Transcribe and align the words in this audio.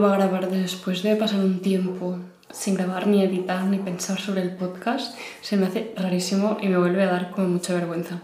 vuelvo 0.00 0.14
a 0.14 0.18
grabar 0.18 0.50
después 0.50 1.02
de 1.02 1.14
pasar 1.14 1.40
un 1.40 1.60
tiempo 1.60 2.18
sin 2.50 2.74
grabar 2.74 3.06
ni 3.06 3.22
editar 3.22 3.64
ni 3.64 3.78
pensar 3.78 4.18
sobre 4.18 4.40
el 4.40 4.52
podcast, 4.52 5.14
se 5.42 5.58
me 5.58 5.66
hace 5.66 5.92
rarísimo 5.94 6.56
y 6.60 6.68
me 6.68 6.78
vuelve 6.78 7.02
a 7.02 7.10
dar 7.12 7.30
como 7.30 7.48
mucha 7.48 7.74
vergüenza. 7.74 8.20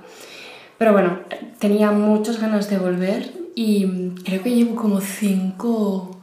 Pero 0.78 0.92
bueno, 0.92 1.20
tenía 1.58 1.90
muchas 1.92 2.40
ganas 2.40 2.70
de 2.70 2.78
volver 2.78 3.30
y 3.54 4.10
creo 4.24 4.42
que 4.42 4.54
llevo 4.54 4.74
como 4.74 5.02
cinco, 5.02 6.18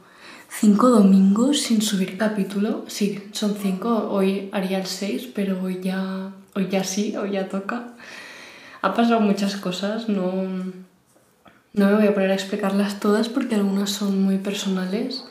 cinco 0.48 0.90
domingos 0.90 1.60
sin 1.60 1.82
subir 1.82 2.18
capítulo. 2.18 2.84
Sí, 2.88 3.22
son 3.30 3.54
cinco, 3.54 4.08
hoy 4.10 4.48
haría 4.52 4.78
el 4.78 4.86
seis, 4.86 5.28
pero 5.32 5.62
hoy 5.62 5.80
ya, 5.80 6.32
hoy 6.56 6.68
ya 6.68 6.82
sí, 6.82 7.16
hoy 7.16 7.30
ya 7.32 7.48
toca. 7.48 7.94
Ha 8.82 8.92
pasado 8.92 9.20
muchas 9.20 9.56
cosas, 9.56 10.08
no, 10.08 10.32
no 11.72 11.86
me 11.86 11.94
voy 11.94 12.06
a 12.08 12.14
poner 12.14 12.32
a 12.32 12.34
explicarlas 12.34 12.98
todas 12.98 13.28
porque 13.28 13.54
algunas 13.54 13.90
son 13.90 14.20
muy 14.20 14.38
personales. 14.38 15.24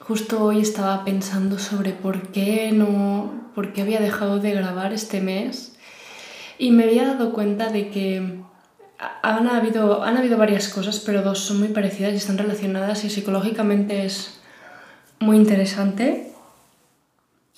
Justo 0.00 0.44
hoy 0.44 0.60
estaba 0.60 1.04
pensando 1.04 1.58
sobre 1.58 1.92
por 1.92 2.28
qué 2.28 2.72
no, 2.72 3.30
por 3.54 3.72
qué 3.72 3.82
había 3.82 4.00
dejado 4.00 4.38
de 4.38 4.52
grabar 4.52 4.92
este 4.92 5.20
mes 5.20 5.76
y 6.58 6.72
me 6.72 6.84
había 6.84 7.06
dado 7.06 7.32
cuenta 7.32 7.70
de 7.70 7.88
que 7.90 8.40
han 9.22 9.48
habido, 9.48 10.02
han 10.02 10.16
habido 10.16 10.36
varias 10.36 10.68
cosas, 10.68 11.00
pero 11.00 11.22
dos 11.22 11.40
son 11.40 11.58
muy 11.58 11.68
parecidas 11.68 12.12
y 12.12 12.16
están 12.16 12.38
relacionadas 12.38 13.04
y 13.04 13.10
psicológicamente 13.10 14.04
es 14.04 14.40
muy 15.20 15.36
interesante. 15.36 16.32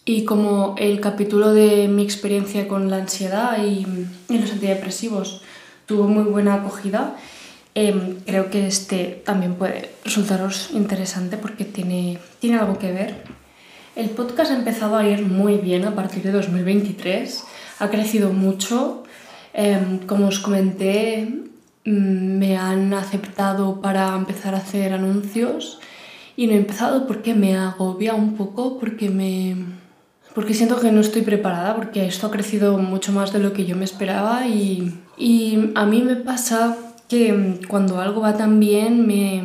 Y 0.05 0.25
como 0.25 0.77
el 0.79 1.01
capítulo 1.01 1.53
de 1.53 1.89
mi 1.89 2.05
experiencia 2.05 2.69
con 2.69 2.91
la 2.91 2.99
ansiedad 2.99 3.59
y, 3.65 3.87
y 4.29 4.39
los 4.39 4.53
antidepresivos 4.53 5.43
tuvo 5.87 6.05
muy 6.05 6.25
buena 6.25 6.55
acogida, 6.55 7.17
Em, 7.79 8.21
creo 8.25 8.49
que 8.49 8.67
este 8.67 9.21
también 9.23 9.57
puede 9.57 9.91
resultaros 10.03 10.71
interesante 10.73 11.37
porque 11.37 11.67
tiene, 11.67 12.19
tiene 12.41 12.57
algo 12.57 12.79
que 12.79 12.91
ver. 12.91 13.25
El 13.95 14.09
podcast 14.09 14.51
ha 14.51 14.57
empezado 14.57 14.97
a 14.97 15.07
ir 15.07 15.27
muy 15.27 15.59
bien 15.59 15.85
a 15.85 15.95
partir 15.95 16.23
de 16.23 16.33
2023, 16.33 17.45
ha 17.81 17.91
crecido 17.91 18.33
mucho. 18.33 19.05
Em, 19.53 19.99
como 20.07 20.29
os 20.29 20.39
comenté, 20.39 21.29
mm, 21.85 22.39
me 22.39 22.57
han 22.57 22.95
aceptado 22.95 23.83
para 23.83 24.17
empezar 24.17 24.55
a 24.55 24.59
hacer 24.65 24.95
anuncios 24.95 25.79
y 26.35 26.47
no 26.47 26.55
he 26.55 26.57
empezado 26.57 27.07
porque 27.07 27.35
me 27.35 27.59
agobia 27.59 28.15
un 28.15 28.37
poco, 28.37 28.79
porque 28.79 29.11
me 29.11 29.55
porque 30.35 30.55
siento 30.55 30.81
que 30.81 30.93
no 30.93 31.01
estoy 31.01 31.23
preparada, 31.23 31.77
porque 31.77 32.07
esto 32.07 32.27
ha 32.27 32.31
crecido 32.31 32.79
mucho 32.79 33.13
más 33.13 33.33
de 33.35 33.39
lo 33.39 33.53
que 33.53 33.67
yo 33.67 33.77
me 33.77 33.85
esperaba 33.85 34.47
y, 34.47 34.95
y 35.19 35.73
a 35.75 35.87
mí 35.87 36.03
me 36.03 36.17
pasa 36.17 36.86
que 37.09 37.33
mm, 37.33 37.67
cuando 37.69 38.01
algo 38.01 38.21
va 38.21 38.37
tan 38.37 38.61
bien 38.61 39.07
me 39.07 39.43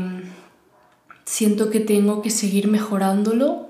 siento 1.25 1.69
que 1.69 1.79
tengo 1.79 2.21
que 2.21 2.29
seguir 2.29 2.67
mejorándolo. 2.67 3.69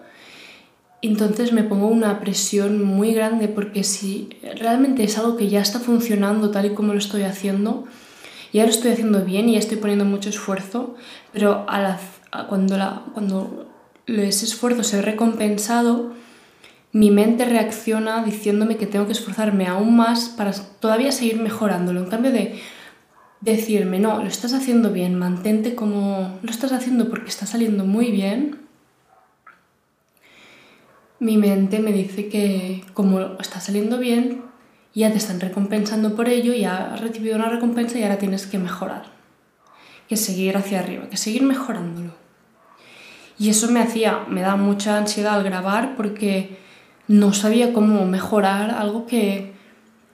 Entonces 1.02 1.52
me 1.52 1.64
pongo 1.64 1.88
una 1.88 2.20
presión 2.20 2.84
muy 2.84 3.14
grande 3.14 3.48
porque 3.48 3.84
si 3.84 4.30
realmente 4.60 5.04
es 5.04 5.18
algo 5.18 5.36
que 5.36 5.50
ya 5.50 5.62
está 5.62 5.80
funcionando 5.80 6.52
tal 6.52 6.66
y 6.66 6.74
como 6.74 6.94
lo 6.94 7.00
estoy 7.00 7.24
haciendo, 7.24 7.86
ya 8.54 8.64
lo 8.66 8.70
estoy 8.70 8.92
haciendo 8.92 9.24
bien 9.24 9.50
y 9.50 9.54
ya 9.54 9.60
estoy 9.60 9.78
poniendo 9.78 10.06
mucho 10.06 10.30
esfuerzo, 10.30 10.96
pero 11.34 11.66
cuando, 12.50 12.78
la, 12.78 13.04
cuando 13.14 13.68
ese 14.06 14.46
esfuerzo 14.46 14.84
se 14.84 14.98
ve 14.98 15.02
recompensado, 15.02 16.12
mi 16.92 17.10
mente 17.10 17.46
reacciona 17.46 18.24
diciéndome 18.24 18.78
que 18.78 18.86
tengo 18.86 19.06
que 19.06 19.14
esforzarme 19.14 19.68
aún 19.68 19.96
más 19.96 20.30
para 20.30 20.52
todavía 20.52 21.12
seguir 21.12 21.38
mejorándolo. 21.38 22.02
En 22.02 22.10
cambio 22.10 22.32
de 22.32 22.60
decirme, 23.42 24.00
no, 24.00 24.20
lo 24.20 24.28
estás 24.28 24.54
haciendo 24.54 24.92
bien, 24.92 25.18
mantente 25.18 25.76
como 25.76 26.40
lo 26.42 26.52
estás 26.52 26.72
haciendo 26.72 27.10
porque 27.10 27.30
está 27.30 27.46
saliendo 27.46 27.86
muy 27.86 28.12
bien, 28.12 28.60
mi 31.20 31.38
mente 31.38 31.80
me 31.80 31.92
dice 31.92 32.30
que 32.30 32.84
como 32.94 33.20
está 33.40 33.60
saliendo 33.60 33.98
bien, 34.00 34.44
ya 34.94 35.12
te 35.12 35.18
están 35.18 35.40
recompensando 35.40 36.16
por 36.16 36.28
ello, 36.28 36.54
ya 36.54 36.94
has 36.94 37.02
recibido 37.02 37.36
una 37.36 37.50
recompensa 37.50 37.98
y 37.98 38.04
ahora 38.04 38.18
tienes 38.18 38.48
que 38.48 38.58
mejorar, 38.58 39.06
que 40.08 40.18
seguir 40.18 40.58
hacia 40.58 40.80
arriba, 40.80 41.10
que 41.10 41.18
seguir 41.18 41.44
mejorándolo. 41.44 42.14
Y 43.40 43.50
eso 43.50 43.72
me 43.72 43.80
hacía, 43.80 44.26
me 44.30 44.42
da 44.42 44.56
mucha 44.56 44.98
ansiedad 44.98 45.36
al 45.36 45.44
grabar 45.44 45.96
porque 45.96 46.58
no 47.08 47.34
sabía 47.34 47.74
cómo 47.74 48.06
mejorar 48.06 48.72
algo 48.72 49.06
que 49.06 49.51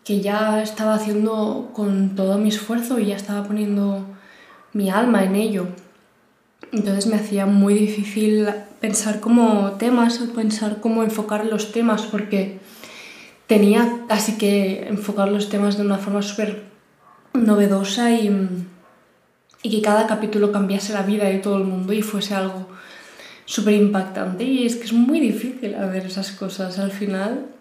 que 0.08 0.22
ya 0.22 0.64
estaba 0.64 0.94
haciendo 0.94 1.70
con 1.74 2.16
todo 2.16 2.38
mi 2.38 2.48
esfuerzo 2.48 2.98
y 2.98 3.08
ya 3.08 3.18
estaba 3.18 3.44
poniendo 3.46 4.06
mi 4.72 4.90
alma 4.90 5.26
en 5.26 5.36
ello. 5.36 5.68
Entonces 6.72 7.08
me 7.08 7.18
hacía 7.18 7.46
muy 7.46 7.74
difícil 7.74 8.48
pensar 8.80 9.20
como 9.20 9.72
temas, 9.74 10.18
pensar 10.34 10.80
cómo 10.80 11.04
enfocar 11.04 11.46
los 11.46 11.74
temas, 11.74 12.04
porque 12.04 12.58
tenía 13.48 14.06
casi 14.08 14.38
que 14.38 14.88
enfocar 14.88 15.28
los 15.28 15.50
temas 15.50 15.76
de 15.76 15.84
una 15.84 15.98
forma 15.98 16.22
súper 16.22 16.64
novedosa 17.34 18.12
y, 18.12 18.32
y 19.62 19.70
que 19.70 19.82
cada 19.82 20.08
capítulo 20.08 20.54
cambiase 20.54 20.94
la 20.94 21.02
vida 21.02 21.26
de 21.26 21.40
todo 21.40 21.58
el 21.58 21.66
mundo 21.66 21.92
y 21.92 22.02
fuese 22.02 22.34
algo 22.34 22.66
súper 23.44 23.74
impactante. 23.74 24.46
Y 24.46 24.66
es 24.66 24.78
que 24.78 24.86
es 24.86 24.94
muy 24.94 25.20
difícil 25.20 25.76
hacer 25.76 26.06
esas 26.06 26.32
cosas 26.32 26.80
al 26.80 26.92
final 26.92 27.57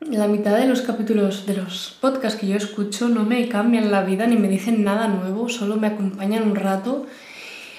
la 0.00 0.28
mitad 0.28 0.56
de 0.56 0.66
los 0.66 0.82
capítulos 0.82 1.46
de 1.46 1.56
los 1.56 1.96
podcasts 2.00 2.38
que 2.38 2.46
yo 2.46 2.56
escucho 2.56 3.08
no 3.08 3.24
me 3.24 3.48
cambian 3.48 3.90
la 3.90 4.02
vida 4.02 4.26
ni 4.26 4.36
me 4.36 4.48
dicen 4.48 4.84
nada 4.84 5.08
nuevo, 5.08 5.48
solo 5.48 5.76
me 5.76 5.88
acompañan 5.88 6.44
un 6.44 6.54
rato 6.54 7.06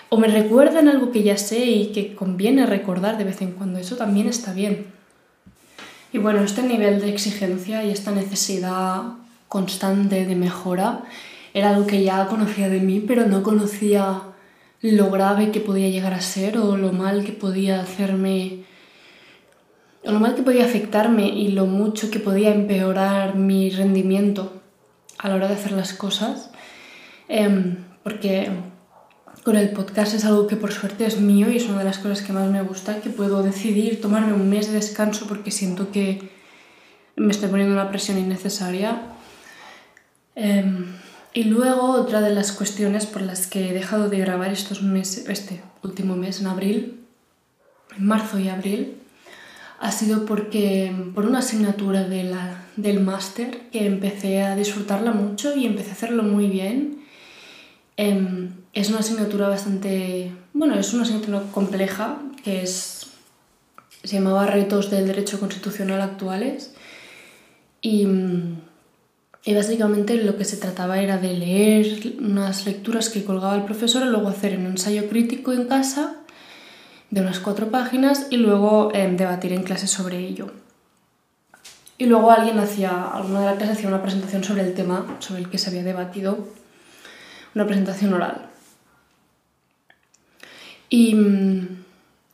o 0.10 0.18
me 0.18 0.28
recuerdan 0.28 0.88
algo 0.88 1.12
que 1.12 1.24
ya 1.24 1.38
sé 1.38 1.66
y 1.66 1.88
que 1.92 2.16
conviene 2.16 2.66
recordar 2.66 3.18
de 3.18 3.24
vez 3.24 3.42
en 3.42 3.52
cuando. 3.52 3.80
Eso 3.80 3.96
también 3.96 4.28
está 4.28 4.54
bien. 4.54 4.88
Y 6.12 6.18
bueno, 6.18 6.42
este 6.42 6.64
nivel 6.64 7.00
de 7.00 7.10
exigencia 7.10 7.84
y 7.84 7.92
esta 7.92 8.12
necesidad 8.12 9.04
constante 9.48 10.26
de 10.26 10.36
mejora 10.36 11.04
era 11.54 11.70
algo 11.70 11.88
que 11.88 12.04
ya 12.04 12.28
conocía 12.28 12.70
de 12.70 12.80
mí, 12.80 13.04
pero 13.08 13.28
no 13.28 13.44
conocía 13.44 14.24
lo 14.82 15.12
grave 15.12 15.52
que 15.52 15.60
podía 15.60 15.90
llegar 15.90 16.14
a 16.14 16.22
ser 16.22 16.58
o 16.58 16.78
lo 16.78 16.92
mal 16.92 17.24
que 17.24 17.32
podía 17.32 17.80
hacerme 17.80 18.64
lo 20.04 20.20
mal 20.20 20.36
que 20.36 20.44
podía 20.44 20.66
afectarme 20.66 21.28
y 21.28 21.50
lo 21.50 21.66
mucho 21.66 22.10
que 22.10 22.20
podía 22.20 22.54
empeorar 22.54 23.36
mi 23.36 23.70
rendimiento 23.70 24.62
a 25.18 25.30
la 25.30 25.36
hora 25.36 25.48
de 25.48 25.56
hacer 25.56 25.74
las 25.74 25.94
cosas, 25.94 26.50
em, 27.28 27.78
porque 28.04 28.50
con 29.44 29.56
el 29.56 29.70
podcast 29.72 30.14
es 30.14 30.26
algo 30.26 30.48
que 30.48 30.56
por 30.56 30.72
suerte 30.72 31.06
es 31.06 31.20
mío 31.20 31.52
y 31.52 31.58
es 31.58 31.68
una 31.68 31.80
de 31.80 31.86
las 31.86 32.00
cosas 32.00 32.22
que 32.22 32.34
más 32.34 32.50
me 32.50 32.62
gusta, 32.62 33.02
que 33.02 33.10
puedo 33.10 33.44
decidir 33.44 34.02
tomarme 34.02 34.34
un 34.34 34.50
mes 34.50 34.68
de 34.68 34.74
descanso 34.74 35.28
porque 35.28 35.52
siento 35.52 35.92
que 35.92 36.30
me 37.16 37.32
estoy 37.32 37.50
poniendo 37.50 37.74
una 37.74 37.90
presión 37.90 38.18
innecesaria. 38.18 39.02
Em, 40.36 40.86
y 41.34 41.44
luego 41.44 41.92
otra 41.92 42.22
de 42.22 42.34
las 42.34 42.52
cuestiones 42.52 43.06
por 43.06 43.22
las 43.22 43.48
que 43.48 43.70
he 43.70 43.74
dejado 43.74 44.10
de 44.10 44.20
grabar 44.20 44.52
estos 44.52 44.82
meses, 44.82 45.28
este 45.28 45.62
último 45.84 46.16
mes 46.16 46.40
en 46.40 46.48
abril, 46.48 47.00
en 47.98 48.06
marzo 48.06 48.40
y 48.40 48.50
abril, 48.50 48.99
ha 49.80 49.92
sido 49.92 50.26
porque 50.26 50.94
por 51.16 51.26
una 51.26 51.40
asignatura 51.40 52.04
de 52.04 52.24
la, 52.24 52.66
del 52.76 53.00
máster 53.00 53.70
que 53.72 53.86
empecé 53.86 54.42
a 54.42 54.56
disfrutarla 54.56 55.12
mucho 55.12 55.56
y 55.56 55.66
empecé 55.66 55.92
a 55.92 55.94
hacerlo 55.94 56.24
muy 56.24 56.48
bien. 56.48 57.00
Em, 57.96 58.52
es 58.74 58.90
una 58.90 59.00
asignatura 59.00 59.48
bastante, 59.48 60.32
bueno, 60.54 60.78
es 60.78 60.94
una 60.94 61.04
asignatura 61.04 61.44
compleja 61.54 62.20
que 62.44 62.62
es, 62.62 63.08
se 64.04 64.16
llamaba 64.16 64.48
Retos 64.48 64.90
del 64.92 65.08
Derecho 65.08 65.40
Constitucional 65.40 66.02
Actuales 66.02 66.74
y, 67.82 68.06
y 69.46 69.54
básicamente 69.54 70.22
lo 70.24 70.38
que 70.38 70.46
se 70.46 70.58
trataba 70.58 71.02
era 71.02 71.18
de 71.18 71.34
leer 71.34 72.16
unas 72.20 72.66
lecturas 72.66 73.10
que 73.10 73.24
colgaba 73.24 73.56
el 73.56 73.64
profesor 73.64 74.06
y 74.06 74.10
luego 74.10 74.28
hacer 74.28 74.58
un 74.58 74.66
ensayo 74.66 75.08
crítico 75.08 75.54
en 75.54 75.66
casa 75.68 76.19
de 77.12 77.22
unas 77.22 77.40
cuatro 77.40 77.70
páginas 77.72 78.28
y 78.30 78.38
luego 78.38 78.92
em, 78.94 79.18
debatir 79.18 79.54
en 79.54 79.64
clase 79.64 79.88
sobre 79.88 80.20
ello. 80.20 80.52
Y 81.98 82.06
luego 82.06 82.32
alguien 82.32 82.60
hacía, 82.60 83.10
alguna 83.12 83.42
de 83.42 83.46
la 83.48 83.56
clase 83.56 83.74
hacía 83.74 83.90
una 83.90 84.02
presentación 84.02 84.44
sobre 84.44 84.62
el 84.62 84.74
tema 84.74 85.18
sobre 85.20 85.42
el 85.42 85.50
que 85.50 85.58
se 85.58 85.70
había 85.70 85.84
debatido, 85.84 86.48
una 87.56 87.66
presentación 87.66 88.14
oral. 88.14 88.50
Y, 90.90 91.16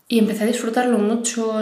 y 0.07 0.19
empecé 0.19 0.43
a 0.43 0.47
disfrutarlo 0.47 0.99
mucho, 0.99 1.61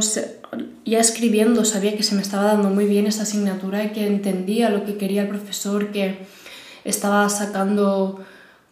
ya 0.85 0.99
escribiendo 0.99 1.63
sabía 1.65 1.95
que 1.95 2.03
se 2.03 2.15
me 2.15 2.21
estaba 2.21 2.43
dando 2.43 2.69
muy 2.69 2.85
bien 2.85 3.07
esta 3.07 3.23
asignatura 3.23 3.83
y 3.83 3.91
que 3.91 4.05
entendía 4.05 4.69
lo 4.69 4.83
que 4.85 4.97
quería 4.97 5.21
el 5.21 5.29
profesor, 5.29 5.91
que 5.91 6.25
estaba 6.83 7.29
sacando 7.29 8.23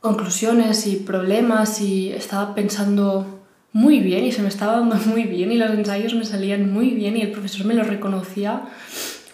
conclusiones 0.01 0.87
y 0.87 0.97
problemas 0.97 1.79
y 1.79 2.11
estaba 2.11 2.53
pensando 2.53 3.40
muy 3.73 3.99
bien 3.99 4.25
y 4.25 4.31
se 4.31 4.41
me 4.41 4.49
estaba 4.49 4.77
dando 4.77 4.95
muy 5.05 5.23
bien 5.23 5.51
y 5.51 5.57
los 5.57 5.71
ensayos 5.71 6.13
me 6.13 6.25
salían 6.25 6.71
muy 6.71 6.91
bien 6.91 7.17
y 7.17 7.21
el 7.21 7.31
profesor 7.31 7.65
me 7.65 7.73
lo 7.73 7.83
reconocía 7.83 8.63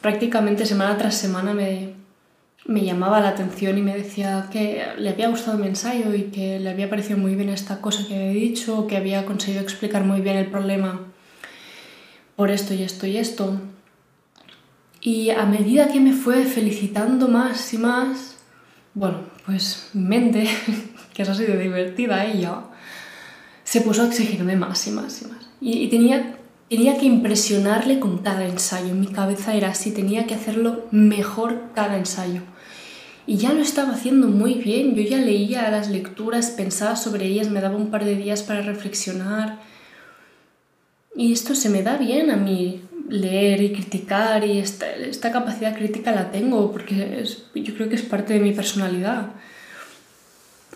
prácticamente 0.01 0.65
semana 0.65 0.97
tras 0.97 1.15
semana 1.15 1.53
me, 1.53 1.93
me 2.65 2.83
llamaba 2.83 3.19
la 3.19 3.29
atención 3.29 3.77
y 3.77 3.81
me 3.81 3.95
decía 3.95 4.47
que 4.51 4.85
le 4.97 5.09
había 5.09 5.29
gustado 5.29 5.57
mi 5.57 5.67
ensayo 5.67 6.13
y 6.13 6.23
que 6.23 6.59
le 6.59 6.69
había 6.69 6.89
parecido 6.89 7.17
muy 7.17 7.35
bien 7.35 7.49
esta 7.49 7.81
cosa 7.81 8.05
que 8.07 8.15
había 8.15 8.29
dicho, 8.29 8.87
que 8.87 8.97
había 8.97 9.25
conseguido 9.25 9.61
explicar 9.61 10.03
muy 10.03 10.21
bien 10.21 10.37
el 10.37 10.47
problema 10.47 11.01
por 12.35 12.51
esto 12.51 12.73
y 12.73 12.83
esto 12.83 13.07
y 13.07 13.17
esto. 13.17 13.59
Y 15.01 15.29
a 15.29 15.45
medida 15.45 15.87
que 15.87 15.99
me 15.99 16.13
fue 16.13 16.43
felicitando 16.43 17.27
más 17.27 17.73
y 17.73 17.77
más, 17.77 18.37
bueno, 18.93 19.21
pues 19.45 19.89
mente, 19.93 20.47
que 21.13 21.21
eso 21.21 21.31
ha 21.31 21.35
sido 21.35 21.57
divertida 21.57 22.25
ella, 22.25 22.63
se 23.67 23.81
puso 23.81 24.03
a 24.03 24.07
exigirme 24.07 24.55
más 24.55 24.87
y 24.87 24.91
más 24.91 25.21
y 25.21 25.25
más. 25.25 25.49
Y, 25.59 25.87
tenía, 25.89 26.37
tenía 26.69 26.97
que 26.97 27.05
impresionarle 27.05 27.99
con 27.99 28.19
cada 28.19 28.45
ensayo. 28.45 28.95
Mi 28.95 29.07
cabeza 29.07 29.55
era 29.55 29.71
así, 29.71 29.91
tenía 29.91 30.25
que 30.25 30.35
hacerlo 30.35 30.85
mejor 30.91 31.63
cada 31.75 31.97
ensayo. 31.97 32.43
Y 33.25 33.35
ya 33.35 33.51
lo 33.51 33.61
estaba 33.61 33.91
haciendo 33.91 34.29
muy 34.29 34.53
bien, 34.53 34.95
yo 34.95 35.01
ya 35.01 35.17
leía 35.17 35.69
las 35.69 35.89
lecturas, 35.89 36.51
pensaba 36.51 36.95
sobre 36.95 37.25
ellas, 37.25 37.49
me 37.49 37.59
daba 37.59 37.75
un 37.75 37.91
par 37.91 38.05
de 38.05 38.15
días 38.15 38.41
para 38.41 38.61
reflexionar. 38.61 39.59
Y 41.13 41.33
esto 41.33 41.53
se 41.53 41.69
me 41.69 41.83
da 41.83 41.97
bien 41.97 42.31
a 42.31 42.37
mí, 42.37 42.81
leer 43.09 43.61
y 43.61 43.73
criticar, 43.73 44.45
y 44.45 44.59
esta, 44.59 44.89
esta 44.95 45.33
capacidad 45.33 45.75
crítica 45.75 46.13
la 46.13 46.31
tengo, 46.31 46.71
porque 46.71 47.21
yo 47.53 47.73
creo 47.73 47.89
que 47.89 47.95
es 47.95 48.03
parte 48.03 48.35
de 48.35 48.39
mi 48.39 48.53
personalidad. 48.53 49.31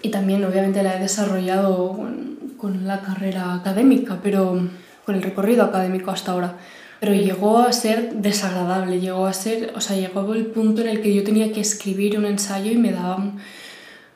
Y 0.01 0.09
también 0.09 0.43
obviamente 0.43 0.83
la 0.83 0.97
he 0.97 0.99
desarrollado 0.99 1.93
con, 1.93 2.31
con 2.61 2.85
la 2.85 3.01
carrera 3.01 3.55
académica, 3.55 4.19
pero 4.21 4.69
con 5.05 5.15
el 5.15 5.23
recorrido 5.23 5.63
académico 5.63 6.11
hasta 6.11 6.33
ahora 6.33 6.57
pero 7.01 7.15
llegó 7.15 7.57
a 7.57 7.73
ser 7.73 8.13
desagradable, 8.13 8.99
llegó 8.99 9.25
a 9.25 9.33
ser, 9.33 9.73
o 9.75 9.81
sea, 9.81 9.95
llegó 9.97 10.35
el 10.35 10.45
punto 10.45 10.81
en 10.81 10.87
el 10.87 11.01
que 11.01 11.11
yo 11.11 11.23
tenía 11.23 11.51
que 11.51 11.59
escribir 11.59 12.15
un 12.15 12.25
ensayo 12.25 12.71
y 12.71 12.77
me 12.77 12.91
daba, 12.91 13.33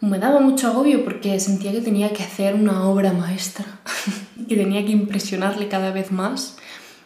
me 0.02 0.20
daba 0.20 0.40
mucho 0.40 0.68
agobio 0.68 1.04
porque 1.04 1.40
sentía 1.40 1.72
que 1.72 1.82
tenía 1.82 2.14
que 2.14 2.22
hacer 2.22 2.54
una 2.54 2.88
obra 2.88 3.12
maestra, 3.12 3.66
que 4.48 4.56
tenía 4.56 4.86
que 4.86 4.92
impresionarle 4.92 5.68
cada 5.68 5.90
vez 5.90 6.12
más 6.12 6.58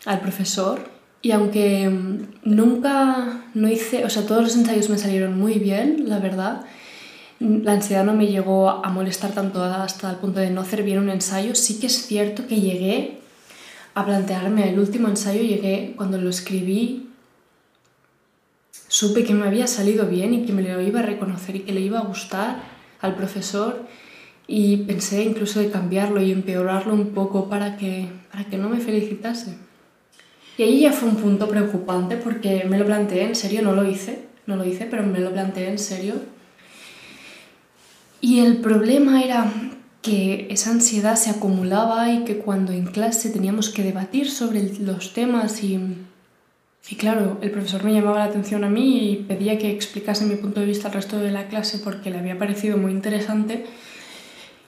al 0.06 0.19
profesor. 0.19 0.81
Y 1.21 1.31
aunque 1.31 1.89
nunca 2.44 3.44
no 3.53 3.69
hice, 3.69 4.03
o 4.03 4.09
sea, 4.09 4.25
todos 4.25 4.44
los 4.44 4.57
ensayos 4.57 4.89
me 4.89 4.97
salieron 4.97 5.39
muy 5.39 5.59
bien, 5.59 6.09
la 6.09 6.19
verdad, 6.19 6.65
la 7.39 7.74
ansiedad 7.74 8.03
no 8.03 8.13
me 8.13 8.27
llegó 8.27 8.69
a 8.69 8.89
molestar 8.89 9.31
tanto 9.31 9.63
hasta 9.63 10.09
el 10.09 10.18
punto 10.18 10.39
de 10.39 10.50
no 10.50 10.62
hacer 10.62 10.83
bien 10.83 11.00
un 11.00 11.09
ensayo, 11.09 11.56
sí 11.56 11.80
que 11.80 11.88
es 11.88 12.06
cierto 12.06 12.47
que 12.47 12.59
llegué 12.59 13.19
a 13.94 14.06
plantearme 14.06 14.69
el 14.69 14.80
último 14.80 15.07
ensayo, 15.07 15.41
llegué 15.41 15.94
cuando 15.95 16.18
lo 16.18 16.30
escribí, 16.30 17.09
supe 18.88 19.24
que 19.24 19.33
me 19.33 19.47
había 19.47 19.68
salido 19.68 20.07
bien 20.07 20.33
y 20.33 20.45
que 20.45 20.51
me 20.51 20.62
lo 20.62 20.81
iba 20.81 21.00
a 21.00 21.03
reconocer 21.03 21.56
y 21.56 21.59
que 21.62 21.71
le 21.71 21.81
iba 21.81 22.00
a 22.00 22.03
gustar 22.03 22.62
al 23.01 23.15
profesor 23.15 23.86
y 24.47 24.77
pensé 24.77 25.24
incluso 25.24 25.59
de 25.59 25.69
cambiarlo 25.69 26.21
y 26.21 26.31
empeorarlo 26.31 26.94
un 26.94 27.13
poco 27.13 27.47
para 27.47 27.77
que, 27.77 28.07
para 28.31 28.45
que 28.45 28.57
no 28.57 28.68
me 28.68 28.80
felicitase. 28.80 29.57
Y 30.57 30.63
ahí 30.63 30.81
ya 30.81 30.91
fue 30.91 31.07
un 31.07 31.15
punto 31.15 31.47
preocupante 31.47 32.18
porque 32.18 32.65
me 32.68 32.77
lo 32.77 32.86
planteé 32.86 33.24
en 33.24 33.36
serio, 33.36 33.62
no 33.62 33.74
lo 33.74 33.89
hice, 33.89 34.25
no 34.45 34.56
lo 34.57 34.65
hice, 34.65 34.88
pero 34.88 35.03
me 35.03 35.19
lo 35.19 35.31
planteé 35.31 35.69
en 35.69 35.80
serio. 35.80 36.15
Y 38.21 38.39
el 38.39 38.57
problema 38.57 39.24
era 39.24 39.51
que 40.01 40.48
esa 40.50 40.71
ansiedad 40.71 41.16
se 41.16 41.30
acumulaba 41.30 42.12
y 42.12 42.24
que 42.24 42.38
cuando 42.38 42.71
en 42.71 42.86
clase 42.86 43.30
teníamos 43.30 43.69
que 43.69 43.83
debatir 43.83 44.30
sobre 44.30 44.63
los 44.80 45.13
temas 45.13 45.63
y, 45.63 45.80
y 46.89 46.95
claro, 46.95 47.38
el 47.42 47.51
profesor 47.51 47.83
me 47.83 47.94
llamaba 47.94 48.19
la 48.19 48.25
atención 48.25 48.63
a 48.63 48.69
mí 48.69 49.12
y 49.12 49.16
pedía 49.18 49.57
que 49.57 49.71
explicase 49.71 50.25
mi 50.25 50.36
punto 50.36 50.62
de 50.62 50.66
vista 50.66 50.88
al 50.88 50.94
resto 50.94 51.19
de 51.19 51.31
la 51.31 51.48
clase 51.48 51.80
porque 51.80 52.10
le 52.10 52.19
había 52.19 52.39
parecido 52.39 52.77
muy 52.77 52.92
interesante 52.92 53.66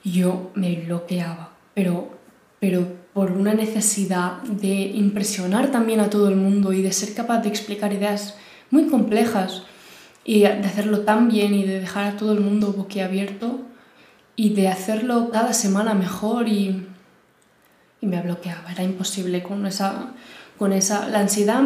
yo 0.04 0.50
me 0.54 0.74
bloqueaba, 0.76 1.50
pero, 1.74 2.10
pero 2.60 2.86
por 3.12 3.30
una 3.32 3.54
necesidad 3.54 4.42
de 4.42 4.74
impresionar 4.74 5.70
también 5.70 6.00
a 6.00 6.10
todo 6.10 6.28
el 6.28 6.36
mundo 6.36 6.72
y 6.72 6.82
de 6.82 6.92
ser 6.92 7.14
capaz 7.14 7.40
de 7.40 7.48
explicar 7.48 7.92
ideas 7.92 8.36
muy 8.70 8.86
complejas 8.86 9.62
y 10.24 10.40
de 10.40 10.46
hacerlo 10.46 11.00
tan 11.00 11.28
bien 11.28 11.54
y 11.54 11.64
de 11.64 11.80
dejar 11.80 12.04
a 12.04 12.16
todo 12.16 12.32
el 12.32 12.40
mundo 12.40 12.72
boquiabierto, 12.72 13.60
y 14.36 14.54
de 14.54 14.68
hacerlo 14.68 15.30
cada 15.30 15.52
semana 15.52 15.94
mejor 15.94 16.48
y, 16.48 16.86
y 18.00 18.06
me 18.06 18.20
bloqueaba, 18.22 18.72
era 18.72 18.82
imposible 18.82 19.42
con 19.42 19.66
esa, 19.66 20.14
con 20.58 20.72
esa... 20.72 21.08
La 21.08 21.20
ansiedad 21.20 21.62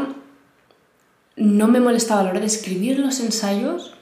no 1.37 1.69
me 1.69 1.81
molestaba 1.81 2.21
a 2.21 2.25
la 2.25 2.31
hora 2.31 2.41
de 2.41 2.47
escribir 2.47 2.99
los 2.99 3.21
ensayos, 3.21 3.95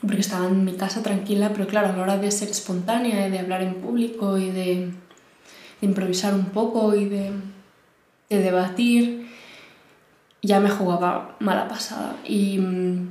porque 0.00 0.20
estaba 0.20 0.46
en 0.46 0.64
mi 0.64 0.74
casa 0.74 1.02
tranquila, 1.02 1.50
pero 1.52 1.66
claro, 1.66 1.88
a 1.88 1.96
la 1.96 2.02
hora 2.02 2.18
de 2.18 2.30
ser 2.30 2.48
espontánea, 2.48 3.26
y 3.26 3.30
de 3.30 3.38
hablar 3.38 3.62
en 3.62 3.74
público 3.74 4.38
y 4.38 4.50
de, 4.50 4.92
de 5.80 5.86
improvisar 5.86 6.34
un 6.34 6.46
poco 6.46 6.94
y 6.94 7.06
de, 7.06 7.32
de, 8.28 8.38
debatir, 8.38 9.28
ya 10.42 10.60
me 10.60 10.70
jugaba 10.70 11.36
mala 11.40 11.68
pasada. 11.68 12.16
Y 12.24 12.58
mm, 12.58 13.08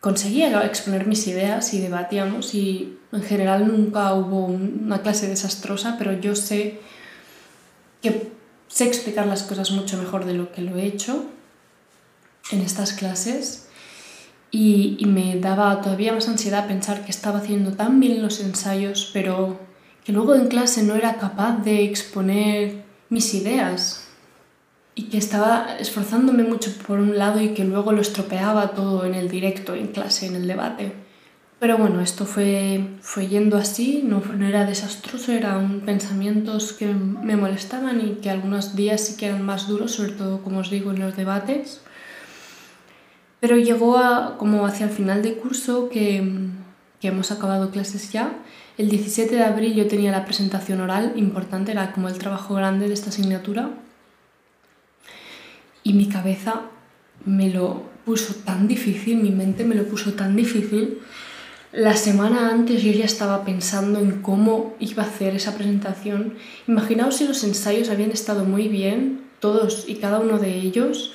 conseguía 0.00 0.64
exponer 0.64 1.06
mis 1.06 1.26
ideas 1.26 1.74
y 1.74 1.80
debatíamos 1.80 2.54
y 2.54 2.98
en 3.12 3.22
general 3.22 3.68
nunca 3.68 4.14
hubo 4.14 4.46
una 4.46 5.02
clase 5.02 5.28
desastrosa, 5.28 5.96
pero 5.98 6.12
yo 6.18 6.34
sé 6.34 6.80
que 8.00 8.32
sé 8.68 8.86
explicar 8.86 9.26
las 9.26 9.42
cosas 9.42 9.70
mucho 9.72 9.98
mejor 9.98 10.24
de 10.24 10.34
lo 10.34 10.52
que 10.52 10.62
lo 10.62 10.76
he 10.76 10.86
hecho 10.86 11.26
en 12.50 12.60
estas 12.62 12.94
clases 12.94 13.66
y, 14.50 15.04
me 15.06 15.38
daba 15.38 15.80
todavía 15.80 16.12
más 16.12 16.28
ansiedad 16.28 16.66
pensar 16.66 17.04
que 17.04 17.10
estaba 17.10 17.38
haciendo 17.38 17.72
tan 17.72 18.00
bien 18.00 18.22
los 18.22 18.40
ensayos, 18.40 19.10
pero 19.12 19.60
que 20.04 20.12
luego 20.12 20.34
en 20.34 20.48
clase 20.48 20.82
no 20.82 20.94
era 20.96 21.18
capaz 21.18 21.58
de 21.58 21.84
exponer 21.84 22.82
mis 23.10 23.32
ideas 23.34 24.09
y 24.94 25.04
que 25.04 25.18
estaba 25.18 25.76
esforzándome 25.78 26.42
mucho 26.42 26.70
por 26.86 26.98
un 26.98 27.16
lado 27.16 27.40
y 27.40 27.50
que 27.50 27.64
luego 27.64 27.92
lo 27.92 28.00
estropeaba 28.00 28.72
todo 28.72 29.04
en 29.04 29.14
el 29.14 29.28
directo, 29.28 29.74
en 29.74 29.88
clase, 29.88 30.26
en 30.26 30.36
el 30.36 30.46
debate. 30.46 30.92
Pero 31.60 31.76
bueno, 31.76 32.00
esto 32.00 32.24
fue, 32.24 32.86
fue 33.02 33.28
yendo 33.28 33.58
así, 33.58 34.02
no, 34.02 34.22
no 34.34 34.46
era 34.46 34.64
desastroso, 34.64 35.32
eran 35.32 35.80
pensamientos 35.80 36.72
que 36.72 36.86
me 36.86 37.36
molestaban 37.36 38.00
y 38.00 38.14
que 38.22 38.30
algunos 38.30 38.74
días 38.74 39.02
sí 39.02 39.16
que 39.18 39.26
eran 39.26 39.44
más 39.44 39.68
duros, 39.68 39.92
sobre 39.92 40.12
todo, 40.12 40.42
como 40.42 40.60
os 40.60 40.70
digo, 40.70 40.90
en 40.90 41.00
los 41.00 41.16
debates. 41.16 41.82
Pero 43.40 43.56
llegó 43.58 43.98
a, 43.98 44.38
como 44.38 44.66
hacia 44.66 44.86
el 44.86 44.92
final 44.92 45.22
de 45.22 45.34
curso, 45.34 45.90
que, 45.90 46.48
que 46.98 47.08
hemos 47.08 47.30
acabado 47.30 47.70
clases 47.70 48.10
ya, 48.10 48.32
el 48.78 48.88
17 48.88 49.34
de 49.34 49.44
abril 49.44 49.74
yo 49.74 49.86
tenía 49.86 50.10
la 50.10 50.24
presentación 50.24 50.80
oral 50.80 51.12
importante, 51.16 51.72
era 51.72 51.92
como 51.92 52.08
el 52.08 52.16
trabajo 52.16 52.54
grande 52.54 52.88
de 52.88 52.94
esta 52.94 53.10
asignatura. 53.10 53.68
Y 55.82 55.92
mi 55.94 56.08
cabeza 56.08 56.62
me 57.24 57.50
lo 57.50 57.84
puso 58.04 58.34
tan 58.34 58.68
difícil, 58.68 59.18
mi 59.18 59.30
mente 59.30 59.64
me 59.64 59.74
lo 59.74 59.84
puso 59.84 60.14
tan 60.14 60.36
difícil 60.36 60.98
la 61.72 61.94
semana 61.94 62.50
antes 62.50 62.82
yo 62.82 62.90
ya 62.90 63.04
estaba 63.04 63.44
pensando 63.44 64.00
en 64.00 64.22
cómo 64.22 64.74
iba 64.80 65.04
a 65.04 65.06
hacer 65.06 65.36
esa 65.36 65.54
presentación. 65.54 66.34
Imaginaos 66.66 67.16
si 67.16 67.28
los 67.28 67.44
ensayos 67.44 67.90
habían 67.90 68.10
estado 68.10 68.44
muy 68.44 68.66
bien, 68.66 69.20
todos 69.38 69.84
y 69.86 69.94
cada 69.96 70.18
uno 70.18 70.38
de 70.38 70.52
ellos. 70.52 71.12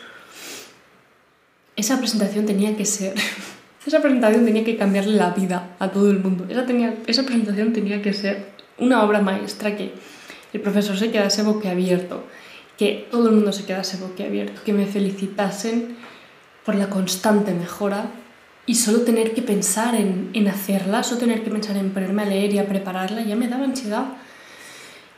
Esa 1.75 1.99
presentación 1.99 2.45
tenía 2.45 2.77
que 2.77 2.85
ser... 2.85 3.15
esa 3.85 4.01
presentación 4.01 4.45
tenía 4.45 4.63
que 4.63 4.77
cambiarle 4.77 5.17
la 5.17 5.31
vida 5.31 5.75
a 5.77 5.89
todo 5.89 6.09
el 6.09 6.19
mundo. 6.19 6.45
Esa, 6.47 6.65
tenía, 6.65 6.95
esa 7.05 7.23
presentación 7.23 7.73
tenía 7.73 8.01
que 8.01 8.13
ser 8.13 8.45
una 8.77 9.03
obra 9.03 9.19
maestra 9.19 9.75
que 9.75 9.91
el 10.53 10.61
profesor 10.61 10.97
se 10.97 11.11
quedase 11.11 11.43
boquiabierto, 11.43 12.23
que 12.77 13.07
todo 13.09 13.29
el 13.29 13.35
mundo 13.35 13.51
se 13.51 13.65
quedase 13.65 13.97
boquiabierto, 13.97 14.61
que 14.63 14.73
me 14.73 14.85
felicitasen 14.85 15.95
por 16.65 16.75
la 16.75 16.89
constante 16.89 17.53
mejora 17.53 18.07
y 18.65 18.75
solo 18.75 19.01
tener 19.01 19.33
que 19.33 19.41
pensar 19.41 19.95
en, 19.95 20.31
en 20.33 20.47
hacerla, 20.47 21.03
solo 21.03 21.19
tener 21.19 21.43
que 21.43 21.51
pensar 21.51 21.77
en 21.77 21.91
ponerme 21.91 22.23
a 22.23 22.25
leer 22.25 22.53
y 22.53 22.57
a 22.59 22.67
prepararla, 22.67 23.21
ya 23.21 23.35
me 23.35 23.47
daba 23.47 23.65
ansiedad. 23.65 24.05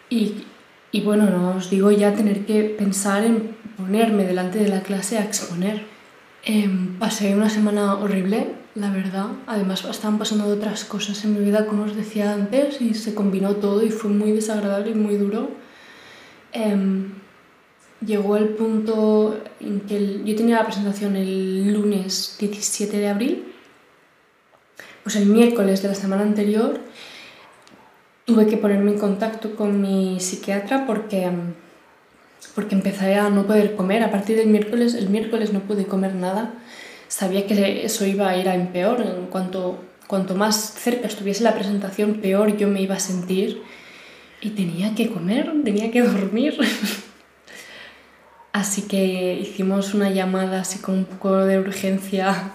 Y, 0.09 0.43
y 0.91 1.01
bueno, 1.01 1.29
no 1.29 1.55
os 1.55 1.69
digo 1.69 1.91
ya 1.91 2.13
tener 2.13 2.45
que 2.45 2.63
pensar 2.63 3.23
en 3.23 3.55
ponerme 3.77 4.25
delante 4.25 4.59
de 4.59 4.67
la 4.67 4.81
clase 4.81 5.17
a 5.17 5.23
exponer. 5.23 5.85
Em, 6.43 6.97
pasé 6.99 7.35
una 7.35 7.49
semana 7.49 7.95
horrible, 7.95 8.47
la 8.75 8.89
verdad. 8.91 9.27
Además, 9.47 9.85
estaban 9.85 10.17
pasando 10.17 10.47
otras 10.47 10.85
cosas 10.85 11.23
en 11.23 11.33
mi 11.33 11.45
vida, 11.45 11.65
como 11.65 11.83
os 11.83 11.95
decía 11.95 12.33
antes, 12.33 12.81
y 12.81 12.93
se 12.93 13.13
combinó 13.13 13.55
todo 13.55 13.83
y 13.83 13.89
fue 13.89 14.09
muy 14.09 14.31
desagradable 14.31 14.91
y 14.91 14.95
muy 14.95 15.15
duro. 15.15 15.51
Em, 16.53 17.11
llegó 18.05 18.37
el 18.37 18.49
punto 18.49 19.39
en 19.59 19.81
que 19.81 20.21
yo 20.23 20.35
tenía 20.35 20.57
la 20.57 20.65
presentación 20.65 21.15
el 21.15 21.73
lunes 21.73 22.35
17 22.39 22.97
de 22.97 23.07
abril, 23.07 23.53
pues 25.03 25.15
el 25.15 25.25
miércoles 25.25 25.81
de 25.81 25.89
la 25.89 25.95
semana 25.95 26.23
anterior 26.23 26.79
tuve 28.25 28.45
que 28.47 28.57
ponerme 28.57 28.91
en 28.91 28.99
contacto 28.99 29.55
con 29.55 29.81
mi 29.81 30.19
psiquiatra 30.19 30.85
porque, 30.85 31.29
porque 32.53 32.75
empecé 32.75 33.15
a 33.15 33.29
no 33.29 33.47
poder 33.47 33.75
comer. 33.75 34.03
A 34.03 34.11
partir 34.11 34.35
del 34.35 34.47
miércoles, 34.47 34.95
el 34.95 35.09
miércoles 35.09 35.53
no 35.53 35.61
pude 35.61 35.85
comer 35.85 36.13
nada. 36.13 36.53
sabía 37.07 37.47
que 37.47 37.85
eso 37.85 38.05
iba 38.05 38.27
a 38.27 38.37
ir 38.37 38.49
a 38.49 38.55
empeor. 38.55 38.99
En 39.01 39.27
cuanto, 39.27 39.79
cuanto 40.07 40.35
más 40.35 40.73
cerca 40.73 41.07
estuviese 41.07 41.43
la 41.43 41.55
presentación, 41.55 42.15
peor 42.15 42.57
yo 42.57 42.67
me 42.67 42.81
iba 42.81 42.95
a 42.95 42.99
sentir. 42.99 43.63
Y 44.41 44.49
tenía 44.49 44.93
que 44.93 45.07
comer, 45.07 45.49
tenía 45.63 45.89
que 45.89 46.01
dormir. 46.01 46.57
Así 48.57 48.81
que 48.81 49.35
hicimos 49.39 49.93
una 49.93 50.09
llamada 50.09 50.61
así 50.61 50.79
con 50.79 50.95
un 50.95 51.05
poco 51.05 51.45
de 51.45 51.59
urgencia, 51.59 52.53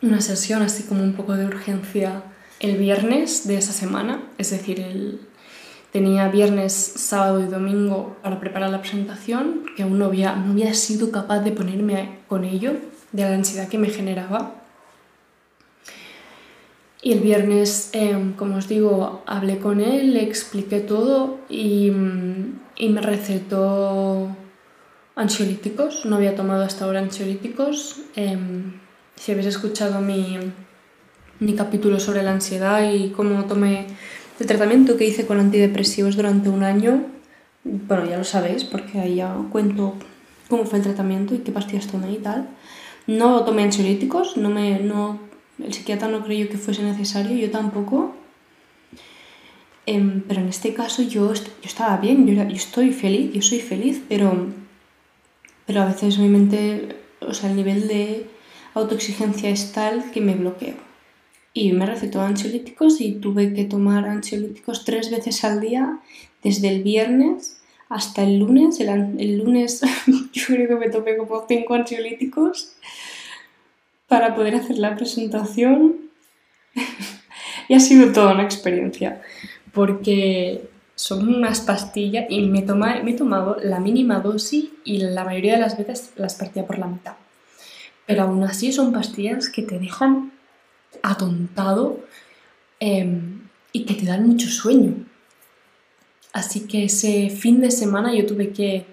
una 0.00 0.20
sesión 0.20 0.62
así 0.62 0.84
como 0.84 1.02
un 1.02 1.14
poco 1.14 1.34
de 1.34 1.46
urgencia 1.46 2.22
el 2.60 2.76
viernes 2.76 3.48
de 3.48 3.56
esa 3.58 3.72
semana, 3.72 4.22
es 4.38 4.50
decir, 4.50 4.78
el, 4.78 5.18
tenía 5.90 6.28
viernes, 6.28 6.74
sábado 6.74 7.40
y 7.40 7.46
domingo 7.46 8.16
para 8.22 8.38
preparar 8.38 8.70
la 8.70 8.80
presentación, 8.80 9.64
que 9.76 9.82
aún 9.82 9.98
no 9.98 10.04
había, 10.04 10.36
no 10.36 10.52
había 10.52 10.72
sido 10.74 11.10
capaz 11.10 11.40
de 11.40 11.50
ponerme 11.50 12.20
con 12.28 12.44
ello, 12.44 12.74
de 13.10 13.22
la 13.24 13.34
ansiedad 13.34 13.66
que 13.66 13.78
me 13.78 13.88
generaba. 13.88 14.54
Y 17.02 17.14
el 17.14 17.18
viernes, 17.18 17.90
em, 17.94 18.32
como 18.34 18.58
os 18.58 18.68
digo, 18.68 19.24
hablé 19.26 19.58
con 19.58 19.80
él, 19.80 20.14
le 20.14 20.22
expliqué 20.22 20.78
todo 20.78 21.40
y, 21.48 21.90
y, 22.76 22.88
me 22.90 23.00
recetó 23.00 24.28
ansiolíticos. 25.16 26.06
No 26.06 26.16
había 26.16 26.36
tomado 26.36 26.62
hasta 26.62 26.84
ahora 26.84 27.00
ansiolíticos. 27.00 28.02
Em, 28.14 28.74
si 29.16 29.32
habéis 29.32 29.48
escuchado 29.48 30.00
mi, 30.00 30.38
mi 31.40 31.54
capítulo 31.54 31.98
sobre 31.98 32.22
la 32.22 32.30
ansiedad 32.32 32.88
y 32.92 33.10
cómo 33.10 33.46
tomé 33.46 33.86
el 34.38 34.46
tratamiento 34.46 34.96
que 34.96 35.06
hice 35.06 35.26
con 35.26 35.40
antidepresivos 35.40 36.14
durante 36.16 36.50
un 36.50 36.62
año, 36.62 37.06
bueno, 37.64 38.08
ya 38.08 38.18
lo 38.18 38.24
sabéis 38.24 38.64
porque 38.64 39.00
ahí 39.00 39.16
ya 39.16 39.34
cuento 39.50 39.94
cómo 40.48 40.64
fue 40.64 40.78
el 40.78 40.84
tratamiento 40.84 41.34
y 41.34 41.38
qué 41.38 41.50
pastillas 41.50 41.88
tomé 41.88 42.12
y 42.12 42.18
tal. 42.18 42.48
No 43.06 43.44
tomé 43.44 43.62
ansiolíticos, 43.64 44.36
no 44.36 44.50
me, 44.50 44.78
no, 44.80 45.18
el 45.62 45.72
psiquiatra 45.72 46.08
no 46.08 46.24
creyó 46.24 46.48
que 46.48 46.58
fuese 46.58 46.82
necesario, 46.82 47.36
yo 47.36 47.50
tampoco. 47.50 48.14
Em, 49.86 50.22
pero 50.26 50.40
en 50.40 50.48
este 50.48 50.74
caso 50.74 51.02
yo, 51.02 51.32
yo 51.32 51.42
estaba 51.62 51.96
bien, 51.98 52.26
yo, 52.26 52.34
yo, 52.34 52.56
estoy 52.56 52.90
feliz, 52.92 53.32
yo 53.32 53.42
soy 53.42 53.60
feliz, 53.60 54.02
pero, 54.08 54.48
pero 55.66 55.82
a 55.82 55.86
veces 55.86 56.18
mi 56.18 56.28
mente, 56.28 56.96
o 57.20 57.34
sea, 57.34 57.50
el 57.50 57.56
nivel 57.56 57.88
de 57.88 58.26
autoexigencia 58.74 59.50
es 59.50 59.72
tal 59.72 60.10
que 60.12 60.20
me 60.20 60.34
bloqueo 60.34 60.74
y 61.52 61.72
me 61.72 61.86
recetó 61.86 62.20
ansiolíticos 62.20 63.00
y 63.00 63.12
tuve 63.12 63.54
que 63.54 63.64
tomar 63.64 64.06
ansiolíticos 64.06 64.84
tres 64.84 65.10
veces 65.10 65.42
al 65.42 65.60
día 65.60 66.00
desde 66.42 66.68
el 66.68 66.82
viernes 66.82 67.62
hasta 67.88 68.22
el 68.22 68.38
lunes. 68.38 68.78
El, 68.78 69.38
lunes 69.38 69.80
yo 70.32 70.46
creo 70.46 70.68
que 70.68 70.76
me 70.76 70.90
tomé 70.90 71.16
como 71.16 71.46
cinco 71.48 71.74
ansiolíticos 71.74 72.76
para 74.06 74.34
poder 74.34 74.56
hacer 74.56 74.78
la 74.78 74.94
presentación 74.94 75.96
y 77.68 77.74
ha 77.74 77.80
sido 77.80 78.12
toda 78.12 78.34
una 78.34 78.44
experiencia 78.44 79.22
porque 79.72 80.68
son 80.96 81.28
unas 81.28 81.60
pastillas 81.60 82.24
y 82.30 82.40
me, 82.46 82.62
toma, 82.62 83.02
me 83.04 83.12
he 83.12 83.14
tomado 83.14 83.58
la 83.62 83.78
mínima 83.78 84.18
dosis 84.20 84.70
y 84.82 84.98
la 84.98 85.24
mayoría 85.24 85.52
de 85.52 85.60
las 85.60 85.76
veces 85.76 86.10
las 86.16 86.34
partía 86.34 86.66
por 86.66 86.78
la 86.78 86.86
mitad. 86.86 87.12
Pero 88.06 88.22
aún 88.22 88.42
así 88.42 88.72
son 88.72 88.92
pastillas 88.92 89.50
que 89.50 89.62
te 89.62 89.78
dejan 89.78 90.32
atontado 91.02 92.00
em, 92.80 93.42
y 93.72 93.84
que 93.84 93.94
te 93.94 94.06
dan 94.06 94.26
mucho 94.26 94.48
sueño. 94.48 94.94
Así 96.32 96.66
que 96.66 96.84
ese 96.84 97.28
fin 97.28 97.60
de 97.60 97.70
semana 97.70 98.14
yo 98.14 98.24
tuve 98.24 98.50
que 98.50 98.86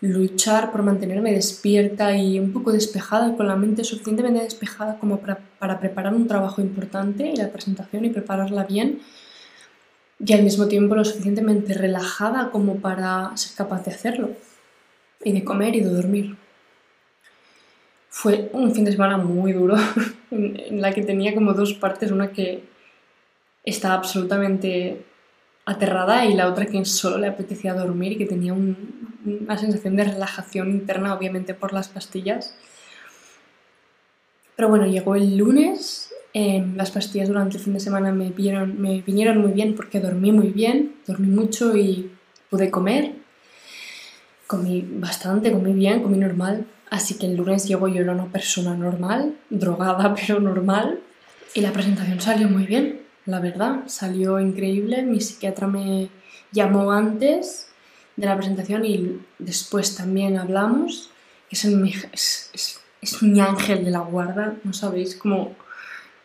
luchar 0.00 0.72
por 0.72 0.82
mantenerme 0.82 1.32
despierta 1.32 2.16
y 2.16 2.38
un 2.38 2.54
poco 2.54 2.72
despejada, 2.72 3.36
con 3.36 3.46
la 3.46 3.56
mente 3.56 3.84
suficientemente 3.84 4.42
despejada 4.42 4.98
como 4.98 5.20
para, 5.20 5.40
para 5.58 5.78
preparar 5.78 6.14
un 6.14 6.26
trabajo 6.26 6.62
importante 6.62 7.30
y 7.30 7.36
la 7.36 7.52
presentación 7.52 8.06
y 8.06 8.10
prepararla 8.10 8.64
bien 8.64 9.00
y 10.24 10.32
al 10.34 10.42
mismo 10.42 10.68
tiempo 10.68 10.94
lo 10.94 11.04
suficientemente 11.04 11.74
relajada 11.74 12.50
como 12.50 12.76
para 12.76 13.36
ser 13.36 13.56
capaz 13.56 13.84
de 13.84 13.92
hacerlo 13.92 14.30
y 15.24 15.32
de 15.32 15.44
comer 15.44 15.74
y 15.76 15.80
de 15.80 15.90
dormir. 15.90 16.36
Fue 18.08 18.50
un 18.52 18.74
fin 18.74 18.84
de 18.84 18.92
semana 18.92 19.16
muy 19.16 19.52
duro, 19.52 19.76
en 20.30 20.80
la 20.80 20.92
que 20.92 21.02
tenía 21.02 21.34
como 21.34 21.54
dos 21.54 21.74
partes, 21.74 22.10
una 22.10 22.32
que 22.32 22.64
estaba 23.64 23.94
absolutamente 23.94 25.04
aterrada 25.64 26.24
y 26.26 26.34
la 26.34 26.48
otra 26.48 26.66
que 26.66 26.84
solo 26.84 27.18
le 27.18 27.28
apetecía 27.28 27.74
dormir 27.74 28.12
y 28.12 28.18
que 28.18 28.26
tenía 28.26 28.52
una 28.52 29.56
sensación 29.56 29.96
de 29.96 30.04
relajación 30.04 30.70
interna, 30.70 31.14
obviamente 31.14 31.54
por 31.54 31.72
las 31.72 31.88
pastillas. 31.88 32.54
Pero 34.56 34.68
bueno, 34.68 34.86
llegó 34.86 35.14
el 35.14 35.36
lunes, 35.36 36.12
em, 36.32 36.76
las 36.76 36.90
pastillas 36.90 37.28
durante 37.28 37.56
el 37.56 37.62
fin 37.62 37.74
de 37.74 37.80
semana 37.80 38.12
me, 38.12 38.30
vieron, 38.30 38.80
me 38.80 39.00
vinieron 39.02 39.38
muy 39.38 39.52
bien 39.52 39.74
porque 39.74 40.00
dormí 40.00 40.32
muy 40.32 40.48
bien, 40.48 40.96
dormí 41.06 41.28
mucho 41.28 41.76
y 41.76 42.10
pude 42.48 42.70
comer. 42.70 43.12
Comí 44.46 44.84
bastante, 44.88 45.52
comí 45.52 45.72
bien, 45.72 46.02
comí 46.02 46.18
normal, 46.18 46.66
Así 46.90 47.14
que 47.14 47.26
el 47.26 47.36
lunes 47.36 47.66
llego 47.66 47.86
yo 47.86 48.02
era 48.02 48.12
una 48.12 48.26
persona 48.26 48.74
normal, 48.74 49.36
drogada 49.48 50.14
pero 50.26 50.40
normal, 50.40 51.00
y 51.54 51.60
la 51.60 51.72
presentación 51.72 52.20
salió 52.20 52.48
muy 52.48 52.66
bien, 52.66 53.00
la 53.26 53.40
verdad, 53.40 53.84
salió 53.86 54.40
increíble. 54.40 55.02
Mi 55.02 55.20
psiquiatra 55.20 55.68
me 55.68 56.10
llamó 56.52 56.90
antes 56.90 57.68
de 58.16 58.26
la 58.26 58.36
presentación 58.36 58.84
y 58.84 59.20
después 59.38 59.96
también 59.96 60.36
hablamos. 60.36 61.10
Es, 61.50 61.64
mi 63.22 63.40
ángel 63.40 63.84
de 63.84 63.90
la 63.90 64.00
guarda, 64.00 64.56
no 64.62 64.72
sabéis 64.72 65.16
cómo 65.16 65.54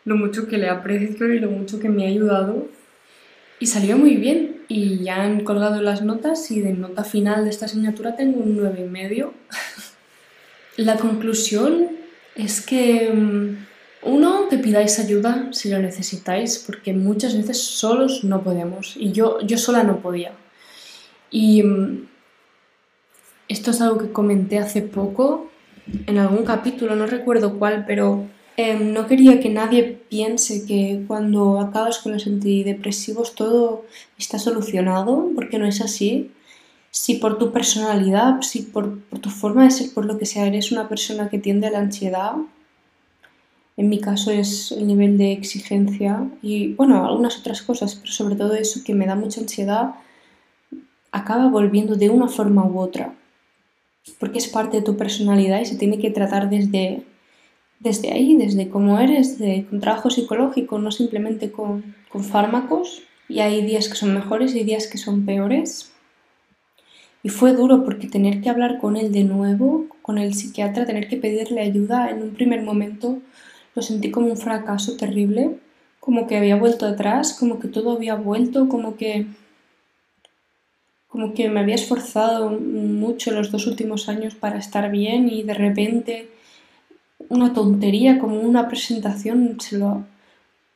lo 0.06 0.16
mucho 0.16 0.48
que 0.48 0.58
le 0.58 0.70
aprecio 0.70 1.34
y 1.34 1.40
lo 1.40 1.50
mucho 1.52 1.80
que 1.80 1.90
me 1.90 2.06
ha 2.06 2.10
ayudado. 2.10 2.68
Y 3.60 3.68
salió 3.68 3.98
muy 3.98 4.16
bien 4.16 4.62
y 4.68 5.00
ya 5.00 5.24
han 5.24 5.44
colgado 5.44 5.82
las 5.82 6.02
notas 6.02 6.52
y 6.52 6.62
de 6.62 6.74
nota 6.74 7.04
final 7.04 7.44
de 7.44 7.50
esta 7.50 7.66
asignatura 7.66 8.16
tengo 8.16 8.40
un 8.40 8.58
9,5. 8.58 9.32
La 10.78 10.98
conclusión 10.98 11.88
es 12.36 12.62
que, 12.62 13.10
mm, 13.14 13.66
uno, 14.04 14.50
que 14.50 14.58
pidáis 14.58 15.00
ayuda 15.00 15.48
si 15.52 15.70
lo 15.70 15.80
necesitáis, 15.80 16.60
porque 16.60 16.94
muchas 16.94 17.36
veces 17.36 17.62
solos 17.62 18.24
no 18.24 18.44
podemos. 18.44 18.96
Y 18.98 19.12
yo, 19.14 19.40
yo 19.42 19.58
sola 19.58 19.84
no 19.84 20.02
podía. 20.02 20.34
Y 21.32 21.64
mm, 21.64 22.08
esto 23.48 23.72
es 23.72 23.82
algo 23.82 23.98
que 23.98 24.12
comenté 24.12 24.60
hace 24.60 24.82
poco 24.82 25.50
en 26.08 26.18
algún 26.18 26.46
capítulo, 26.46 26.96
no 26.96 27.06
recuerdo 27.06 27.58
cuál, 27.58 27.86
pero 27.86 28.26
em, 28.58 28.94
no 28.94 29.08
quería 29.08 29.40
que 29.40 29.50
nadie 29.50 29.84
piense 29.84 30.66
que 30.66 31.04
cuando 31.08 31.60
acabas 31.60 32.00
con 32.00 32.14
los 32.14 32.28
antidepresivos 32.28 33.36
todo 33.36 33.86
está 34.18 34.40
solucionado, 34.40 35.30
porque 35.36 35.58
no 35.60 35.66
es 35.66 35.82
así. 35.82 36.32
Si 36.92 37.16
por 37.16 37.38
tu 37.38 37.52
personalidad, 37.52 38.42
si 38.42 38.62
por, 38.64 39.00
tu 39.22 39.30
forma 39.30 39.66
de 39.66 39.72
ser, 39.72 39.94
por 39.94 40.06
lo 40.06 40.18
que 40.18 40.26
sea, 40.26 40.48
eres 40.48 40.72
una 40.72 40.88
persona 40.88 41.30
que 41.30 41.40
tiende 41.40 41.68
a 41.68 41.72
la 41.72 41.80
ansiedad, 41.80 42.36
en 43.78 43.90
mi 43.90 44.00
caso 44.00 44.32
es 44.32 44.72
el 44.72 44.88
nivel 44.88 45.18
de 45.18 45.34
exigencia 45.34 46.30
y, 46.42 46.74
bueno, 46.76 47.06
algunas 47.06 47.38
otras 47.38 47.62
cosas, 47.62 47.96
pero 47.96 48.12
sobre 48.12 48.36
todo 48.36 48.54
eso 48.56 48.82
que 48.86 48.96
me 48.96 49.06
da 49.06 49.16
mucha 49.16 49.42
ansiedad, 49.42 49.96
acaba 51.12 51.50
volviendo 51.50 51.96
de 51.96 52.10
una 52.10 52.28
forma 52.28 52.66
u 52.66 52.80
otra, 52.80 53.14
porque 54.20 54.38
es 54.38 54.48
parte 54.48 54.78
de 54.78 54.84
tu 54.84 54.98
personalidad 54.98 55.62
y 55.62 55.66
se 55.66 55.78
tiene 55.78 56.00
que 56.00 56.12
tratar 56.12 56.50
desde, 56.50 57.04
desde 57.80 58.12
ahí, 58.12 58.36
desde 58.36 58.70
cómo 58.70 59.00
eres, 59.00 59.38
de, 59.38 59.66
con 59.70 59.80
trabajo 59.80 60.10
psicológico, 60.10 60.80
no 60.80 60.92
simplemente 60.92 61.52
con, 61.52 61.96
con 62.10 62.24
fármacos. 62.24 63.04
Y 63.28 63.40
hay 63.40 63.66
días 63.66 63.90
que 63.90 63.96
son 63.96 64.14
mejores 64.14 64.56
y 64.56 64.64
días 64.64 64.88
que 64.88 64.98
son 64.98 65.26
peores. 65.26 65.92
Y 67.24 67.30
fue 67.30 67.54
duro 67.54 67.84
porque 67.84 68.08
tener 68.08 68.42
que 68.42 68.50
hablar 68.50 68.78
con 68.80 68.98
él 68.98 69.12
de 69.12 69.24
nuevo, 69.24 69.88
con 70.02 70.18
el 70.20 70.36
psiquiatra, 70.36 70.86
tener 70.86 71.08
que 71.08 71.18
pedirle 71.18 71.62
ayuda, 71.62 72.10
en 72.10 72.22
un 72.22 72.30
primer 72.36 72.62
momento 72.62 73.20
lo 73.74 73.82
sentí 73.82 74.12
como 74.12 74.28
un 74.28 74.38
fracaso 74.38 74.96
terrible, 74.96 75.58
como 76.00 76.28
que 76.28 76.38
había 76.38 76.56
vuelto 76.56 76.86
atrás, 76.86 77.34
como 77.34 77.60
que 77.60 77.68
todo 77.68 77.92
había 77.92 78.16
vuelto, 78.16 78.70
como 78.70 78.96
que 78.96 79.26
como 81.08 81.34
que 81.34 81.50
me 81.50 81.62
había 81.62 81.76
esforzado 81.76 82.50
mucho 82.50 83.32
los 83.32 83.50
dos 83.50 83.68
últimos 83.68 84.10
años 84.10 84.36
para 84.36 84.58
estar 84.58 84.92
bien 84.92 85.30
y 85.30 85.44
de 85.44 85.54
repente 85.54 86.28
una 87.30 87.54
tontería 87.54 88.20
como 88.20 88.40
una 88.40 88.68
presentación 88.68 89.58
se 89.60 89.78
lo, 89.78 90.06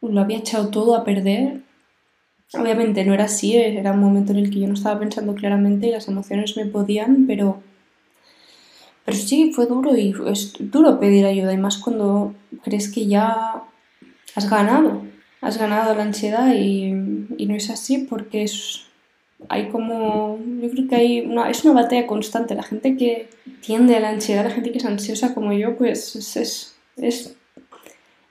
lo 0.01 0.21
había 0.21 0.37
echado 0.37 0.69
todo 0.69 0.95
a 0.95 1.03
perder. 1.03 1.61
Obviamente 2.53 3.05
no 3.05 3.13
era 3.13 3.25
así, 3.25 3.55
era 3.55 3.91
un 3.91 3.99
momento 3.99 4.31
en 4.31 4.39
el 4.39 4.49
que 4.49 4.59
yo 4.59 4.67
no 4.67 4.73
estaba 4.73 4.99
pensando 4.99 5.35
claramente 5.35 5.87
y 5.87 5.91
las 5.91 6.07
emociones 6.07 6.57
me 6.57 6.65
podían, 6.65 7.27
pero, 7.27 7.61
pero 9.05 9.17
sí, 9.17 9.51
fue 9.53 9.67
duro 9.67 9.95
y 9.95 10.15
es 10.27 10.53
duro 10.59 10.99
pedir 10.99 11.25
ayuda, 11.25 11.53
y 11.53 11.57
más 11.57 11.77
cuando 11.77 12.33
crees 12.63 12.91
que 12.91 13.05
ya 13.05 13.63
has 14.35 14.49
ganado, 14.49 15.03
has 15.41 15.59
ganado 15.59 15.93
la 15.93 16.03
ansiedad 16.03 16.51
y, 16.55 16.87
y 17.37 17.45
no 17.45 17.55
es 17.55 17.69
así 17.69 17.99
porque 18.09 18.43
es, 18.43 18.88
hay 19.47 19.69
como, 19.69 20.37
yo 20.61 20.69
creo 20.69 20.87
que 20.87 20.95
hay 20.95 21.21
una, 21.21 21.49
es 21.49 21.63
una 21.63 21.81
batalla 21.81 22.05
constante, 22.05 22.55
la 22.55 22.63
gente 22.63 22.97
que 22.97 23.29
tiende 23.61 23.95
a 23.95 23.99
la 23.99 24.09
ansiedad, 24.09 24.43
la 24.43 24.51
gente 24.51 24.71
que 24.71 24.79
es 24.79 24.85
ansiosa 24.85 25.33
como 25.33 25.53
yo, 25.53 25.77
pues 25.77 26.15
es, 26.15 26.35
es, 26.35 26.75
es, 26.97 27.35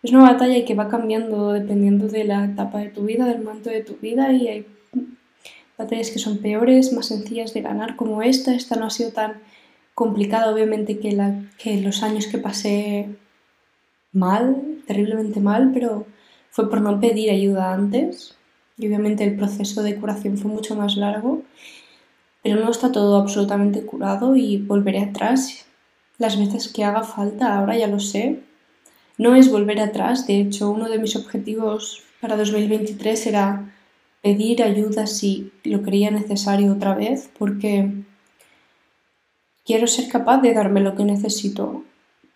es 0.02 0.12
una 0.12 0.22
batalla 0.22 0.64
que 0.64 0.74
va 0.74 0.88
cambiando 0.88 1.52
dependiendo 1.52 2.08
de 2.08 2.24
la 2.24 2.44
etapa 2.44 2.78
de 2.78 2.90
tu 2.90 3.04
vida, 3.04 3.26
del 3.26 3.42
momento 3.42 3.70
de 3.70 3.82
tu 3.82 3.96
vida. 3.96 4.32
Y 4.32 4.48
hay 4.48 4.66
batallas 5.76 6.10
que 6.10 6.18
son 6.18 6.38
peores, 6.38 6.92
más 6.92 7.06
sencillas 7.06 7.54
de 7.54 7.62
ganar 7.62 7.96
como 7.96 8.22
esta. 8.22 8.54
Esta 8.54 8.76
no 8.76 8.86
ha 8.86 8.90
sido 8.90 9.10
tan 9.10 9.40
complicada 9.94 10.52
obviamente 10.52 11.00
que, 11.00 11.12
la, 11.12 11.42
que 11.58 11.80
los 11.80 12.02
años 12.02 12.26
que 12.26 12.38
pasé 12.38 13.08
mal, 14.12 14.82
terriblemente 14.86 15.40
mal, 15.40 15.72
pero 15.74 16.06
fue 16.50 16.70
por 16.70 16.80
no 16.80 17.00
pedir 17.00 17.30
ayuda 17.30 17.72
antes 17.72 18.37
y 18.78 18.86
obviamente 18.86 19.24
el 19.24 19.36
proceso 19.36 19.82
de 19.82 19.96
curación 19.96 20.38
fue 20.38 20.50
mucho 20.50 20.76
más 20.76 20.96
largo, 20.96 21.42
pero 22.42 22.60
no 22.64 22.70
está 22.70 22.92
todo 22.92 23.16
absolutamente 23.16 23.84
curado 23.84 24.36
y 24.36 24.58
volveré 24.58 25.00
atrás 25.00 25.66
las 26.18 26.38
veces 26.38 26.68
que 26.68 26.84
haga 26.84 27.02
falta, 27.02 27.56
ahora 27.56 27.76
ya 27.76 27.88
lo 27.88 28.00
sé. 28.00 28.40
No 29.18 29.34
es 29.34 29.50
volver 29.50 29.80
atrás, 29.80 30.26
de 30.26 30.40
hecho 30.40 30.70
uno 30.70 30.88
de 30.88 30.98
mis 30.98 31.16
objetivos 31.16 32.02
para 32.20 32.36
2023 32.36 33.26
era 33.26 33.74
pedir 34.22 34.62
ayuda 34.62 35.06
si 35.06 35.52
lo 35.64 35.82
creía 35.82 36.10
necesario 36.10 36.72
otra 36.72 36.94
vez, 36.94 37.30
porque 37.38 37.90
quiero 39.64 39.86
ser 39.86 40.08
capaz 40.08 40.40
de 40.40 40.54
darme 40.54 40.80
lo 40.80 40.94
que 40.94 41.04
necesito. 41.04 41.84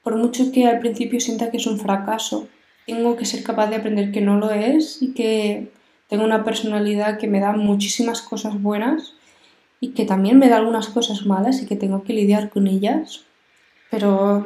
Por 0.03 0.17
mucho 0.17 0.51
que 0.51 0.67
al 0.67 0.81
principio 0.81 1.21
sienta 1.21 1.51
que 1.51 1.59
es 1.59 1.67
un 1.67 1.79
fracaso, 1.79 2.49
tengo 2.87 3.17
que 3.17 3.25
ser 3.25 3.45
capaz 3.45 3.69
de 3.69 3.77
aprender 3.77 4.11
que 4.11 4.21
no 4.21 4.39
lo 4.39 4.51
es 4.51 5.01
y 5.01 5.15
que 5.15 5.71
tengo 6.13 6.25
una 6.25 6.45
personalidad 6.45 7.17
que 7.17 7.27
me 7.27 7.41
da 7.41 7.53
muchísimas 7.53 8.21
cosas 8.21 8.61
buenas 8.61 9.15
y 9.81 9.93
que 9.93 10.05
también 10.05 10.39
me 10.39 10.51
da 10.51 10.59
algunas 10.59 10.89
cosas 10.89 11.25
malas 11.25 11.63
y 11.63 11.67
que 11.67 11.75
tengo 11.75 12.03
que 12.03 12.13
lidiar 12.13 12.51
con 12.51 12.67
ellas. 12.67 13.23
Pero, 13.91 14.45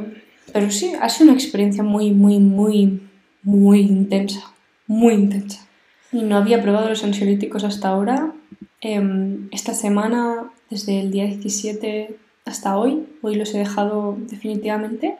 pero 0.52 0.70
sí, 0.70 0.92
ha 1.00 1.08
sido 1.08 1.30
una 1.30 1.37
experiencia 1.37 1.82
muy, 1.82 2.12
muy, 2.12 2.38
muy, 2.38 3.02
muy 3.42 3.80
intensa. 3.80 4.52
Muy 4.87 5.14
intensa. 5.14 5.66
Y 6.12 6.23
no 6.23 6.37
había 6.37 6.62
probado 6.62 6.88
los 6.88 7.02
ansiolíticos 7.02 7.64
hasta 7.64 7.88
ahora. 7.88 8.32
Em, 8.80 9.49
esta 9.50 9.75
semana, 9.75 10.52
desde 10.70 11.00
el 11.00 11.11
día 11.11 11.25
17 11.25 12.16
hasta 12.44 12.78
hoy, 12.78 13.08
hoy 13.23 13.35
los 13.35 13.52
he 13.56 13.58
dejado 13.58 14.16
definitivamente. 14.16 15.16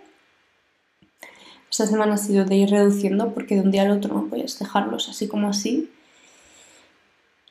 Esta 1.69 1.87
semana 1.87 2.15
ha 2.15 2.19
sido 2.19 2.45
de 2.45 2.55
ir 2.55 2.71
reduciendo 2.71 3.35
porque 3.35 3.57
de 3.57 3.63
un 3.63 3.73
día 3.73 3.83
al 3.83 3.91
otro 3.91 4.15
no 4.15 4.27
puedes 4.29 4.61
dejarlos 4.61 5.09
así 5.09 5.27
como 5.27 5.49
así. 5.49 5.91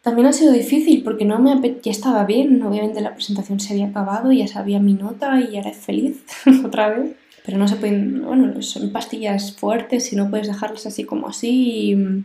También 0.06 0.28
ha 0.28 0.34
sido 0.34 0.54
difícil 0.54 1.02
porque 1.02 1.26
no 1.26 1.40
me 1.40 1.60
ya 1.82 1.90
estaba 1.90 2.26
bien, 2.26 2.62
obviamente 2.62 3.02
la 3.02 3.16
presentación 3.16 3.60
se 3.60 3.74
había 3.74 3.88
acabado, 3.88 4.32
ya 4.32 4.46
sabía 4.46 4.80
mi 4.80 4.94
nota 4.94 5.42
y 5.42 5.54
ya 5.54 5.62
era 5.62 5.72
feliz 5.72 6.24
otra 6.64 6.90
vez. 6.90 7.16
Pero 7.44 7.58
no 7.58 7.68
se 7.68 7.76
pueden, 7.76 8.24
bueno, 8.24 8.62
son 8.62 8.92
pastillas 8.92 9.56
fuertes 9.56 10.14
y 10.14 10.16
no 10.16 10.30
puedes 10.30 10.46
dejarlas 10.46 10.86
así 10.86 11.06
como 11.06 11.28
así. 11.28 11.96
Mm, 11.96 12.24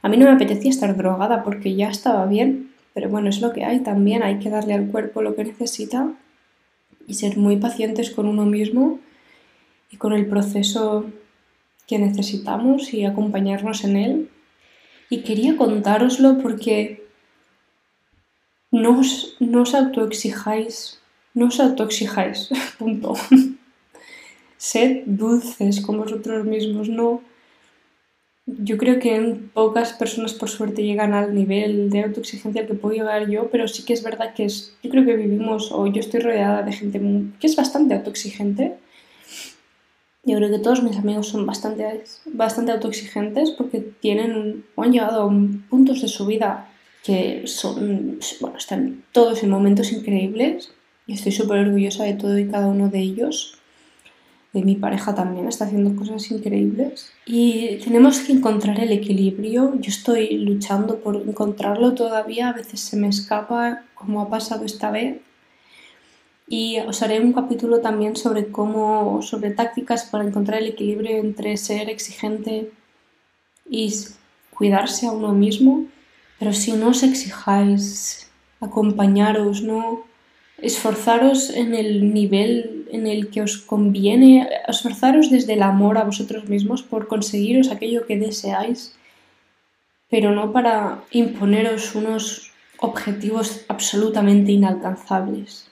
a 0.00 0.08
mí 0.08 0.16
no 0.16 0.24
me 0.24 0.32
apetecía 0.32 0.70
estar 0.70 0.96
drogada 0.96 1.42
porque 1.42 1.74
ya 1.74 1.90
estaba 1.90 2.24
bien, 2.24 2.70
pero 2.94 3.10
bueno, 3.10 3.28
es 3.28 3.42
lo 3.42 3.52
que 3.52 3.66
hay 3.66 3.80
también, 3.80 4.22
hay 4.22 4.38
que 4.38 4.48
darle 4.48 4.72
al 4.72 4.86
cuerpo 4.86 5.20
lo 5.20 5.34
que 5.34 5.44
necesita 5.44 6.14
y 7.06 7.12
ser 7.12 7.36
muy 7.36 7.56
pacientes 7.56 8.10
con 8.10 8.26
uno 8.26 8.46
mismo 8.46 9.00
y 9.90 9.98
con 9.98 10.14
el 10.14 10.24
proceso 10.24 11.04
que 11.86 11.98
necesitamos 11.98 12.94
y 12.94 13.04
acompañarnos 13.04 13.84
en 13.84 13.96
él 13.96 14.30
y 15.10 15.22
quería 15.22 15.56
contároslo 15.56 16.38
porque 16.38 17.04
no 18.70 19.00
os, 19.00 19.36
no 19.40 19.62
os 19.62 19.74
autoexijáis, 19.74 21.00
no 21.34 21.46
os 21.46 21.58
autoexijáis, 21.58 22.48
punto. 22.78 23.14
Sed 24.56 25.02
dulces 25.06 25.80
con 25.80 25.98
vosotros 25.98 26.46
mismos, 26.46 26.88
no. 26.88 27.22
Yo 28.46 28.78
creo 28.78 28.98
que 28.98 29.36
pocas 29.52 29.92
personas 29.92 30.32
por 30.32 30.48
suerte 30.48 30.82
llegan 30.82 31.12
al 31.12 31.34
nivel 31.34 31.90
de 31.90 32.04
autoexigencia 32.04 32.66
que 32.66 32.74
puedo 32.74 32.94
llegar 32.94 33.28
yo, 33.28 33.50
pero 33.50 33.66
sí 33.68 33.84
que 33.84 33.92
es 33.92 34.02
verdad 34.02 34.34
que 34.34 34.44
es, 34.44 34.76
yo 34.82 34.90
creo 34.90 35.04
que 35.04 35.16
vivimos, 35.16 35.72
o 35.72 35.86
yo 35.86 36.00
estoy 36.00 36.20
rodeada 36.20 36.62
de 36.62 36.72
gente 36.72 37.00
que 37.38 37.46
es 37.46 37.56
bastante 37.56 37.94
autoexigente, 37.94 38.76
yo 40.22 40.36
creo 40.36 40.50
que 40.50 40.58
todos 40.58 40.82
mis 40.82 40.96
amigos 40.98 41.28
son 41.28 41.46
bastante, 41.46 42.04
bastante 42.26 42.72
autoexigentes 42.72 43.50
porque 43.52 43.80
tienen 43.80 44.64
o 44.74 44.82
han 44.82 44.92
llegado 44.92 45.22
a 45.22 45.32
puntos 45.70 46.02
de 46.02 46.08
su 46.08 46.26
vida 46.26 46.68
que 47.02 47.46
son, 47.46 48.18
bueno, 48.40 48.58
están 48.58 49.04
todos 49.12 49.42
en 49.42 49.50
momentos 49.50 49.92
increíbles 49.92 50.72
y 51.06 51.14
estoy 51.14 51.32
súper 51.32 51.60
orgullosa 51.60 52.04
de 52.04 52.14
todo 52.14 52.38
y 52.38 52.48
cada 52.48 52.66
uno 52.66 52.88
de 52.88 53.00
ellos. 53.00 53.56
De 54.52 54.62
mi 54.62 54.74
pareja 54.74 55.14
también 55.14 55.46
está 55.46 55.64
haciendo 55.64 55.94
cosas 55.94 56.28
increíbles 56.30 57.12
y 57.24 57.76
tenemos 57.76 58.18
que 58.18 58.32
encontrar 58.32 58.80
el 58.80 58.90
equilibrio. 58.90 59.74
Yo 59.78 59.90
estoy 59.90 60.36
luchando 60.38 60.98
por 60.98 61.16
encontrarlo 61.16 61.94
todavía, 61.94 62.48
a 62.48 62.52
veces 62.52 62.80
se 62.80 62.96
me 62.96 63.08
escapa 63.08 63.84
como 63.94 64.20
ha 64.20 64.28
pasado 64.28 64.64
esta 64.64 64.90
vez 64.90 65.20
y 66.52 66.80
os 66.80 67.00
haré 67.00 67.20
un 67.20 67.32
capítulo 67.32 67.80
también 67.80 68.16
sobre 68.16 68.48
cómo, 68.50 69.22
sobre 69.22 69.52
tácticas 69.52 70.06
para 70.10 70.24
encontrar 70.24 70.58
el 70.58 70.66
equilibrio 70.66 71.16
entre 71.18 71.56
ser 71.56 71.88
exigente 71.88 72.72
y 73.70 73.94
cuidarse 74.50 75.06
a 75.06 75.12
uno 75.12 75.32
mismo, 75.32 75.86
pero 76.40 76.52
si 76.52 76.72
no 76.72 76.88
os 76.88 77.04
exijáis, 77.04 78.28
acompañaros, 78.60 79.62
no 79.62 80.02
esforzaros 80.58 81.50
en 81.50 81.72
el 81.72 82.12
nivel 82.12 82.88
en 82.90 83.06
el 83.06 83.30
que 83.30 83.42
os 83.42 83.58
conviene, 83.58 84.48
esforzaros 84.66 85.30
desde 85.30 85.52
el 85.52 85.62
amor 85.62 85.98
a 85.98 86.04
vosotros 86.04 86.48
mismos 86.48 86.82
por 86.82 87.06
conseguiros 87.06 87.70
aquello 87.70 88.06
que 88.06 88.18
deseáis, 88.18 88.96
pero 90.10 90.32
no 90.32 90.52
para 90.52 91.04
imponeros 91.12 91.94
unos 91.94 92.50
objetivos 92.80 93.64
absolutamente 93.68 94.50
inalcanzables 94.50 95.69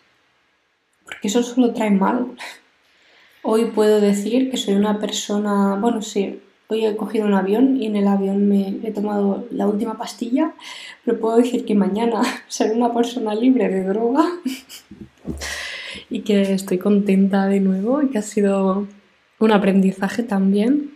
porque 1.09 1.29
eso 1.29 1.43
solo 1.43 1.73
trae 1.73 1.91
mal. 1.91 2.27
Hoy 3.43 3.67
puedo 3.67 4.01
decir 4.01 4.51
que 4.51 4.59
soy 4.59 4.75
una 4.75 4.99
persona, 4.99 5.77
bueno, 5.81 6.03
sí, 6.03 6.41
hoy 6.69 6.85
he 6.85 6.97
cogido 6.97 7.27
un 7.27 7.33
avión 7.33 7.81
y 7.81 7.87
en 7.87 7.97
el 7.97 8.07
avión 8.07 8.47
me 8.47 8.79
he 8.85 8.93
tomado 8.93 9.47
la 9.51 9.67
última 9.67 9.97
pastilla, 9.97 10.53
pero 11.05 11.19
puedo 11.19 11.39
decir 11.39 11.65
que 11.65 11.75
mañana 11.75 12.21
seré 12.49 12.75
una 12.75 12.93
persona 12.93 13.35
libre 13.35 13.69
de 13.69 13.85
droga 13.85 14.25
y 16.11 16.21
que 16.21 16.53
estoy 16.53 16.79
contenta 16.79 17.47
de 17.47 17.61
nuevo 17.61 18.03
y 18.03 18.09
que 18.09 18.19
ha 18.19 18.23
sido 18.23 18.87
un 19.39 19.53
aprendizaje 19.53 20.23
también. 20.23 20.93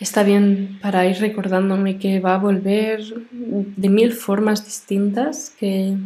Está 0.00 0.22
bien 0.22 0.78
para 0.82 1.06
ir 1.06 1.16
recordándome 1.16 1.98
que 1.98 2.20
va 2.20 2.34
a 2.34 2.38
volver 2.38 3.00
de 3.30 3.88
mil 3.88 4.12
formas 4.12 4.64
distintas, 4.64 5.50
que 5.58 5.96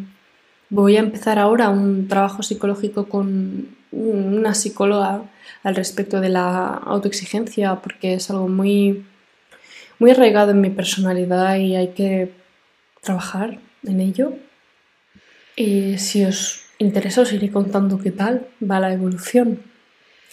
Voy 0.71 0.97
a 0.97 1.01
empezar 1.01 1.39
ahora 1.39 1.71
un 1.71 2.09
trabajo 2.09 2.43
psicológico 2.43 3.09
con 3.09 3.69
una 3.91 4.55
psicóloga 4.55 5.23
al 5.63 5.75
respecto 5.75 6.21
de 6.21 6.29
la 6.29 6.75
autoexigencia 6.75 7.77
porque 7.77 8.15
es 8.15 8.29
algo 8.31 8.49
muy, 8.49 9.07
muy 9.99 10.11
arraigado 10.11 10.51
en 10.51 10.61
mi 10.61 10.69
personalidad 10.69 11.57
y 11.57 11.75
hay 11.75 11.89
que 11.89 12.33
trabajar 13.01 13.59
en 13.85 14.01
ello. 14.01 14.35
Y 15.57 15.97
si 15.97 16.25
os 16.25 16.65
interesa 16.79 17.23
os 17.23 17.33
iré 17.33 17.51
contando 17.51 17.99
qué 17.99 18.11
tal 18.11 18.47
va 18.61 18.79
la 18.79 18.93
evolución. 18.93 19.61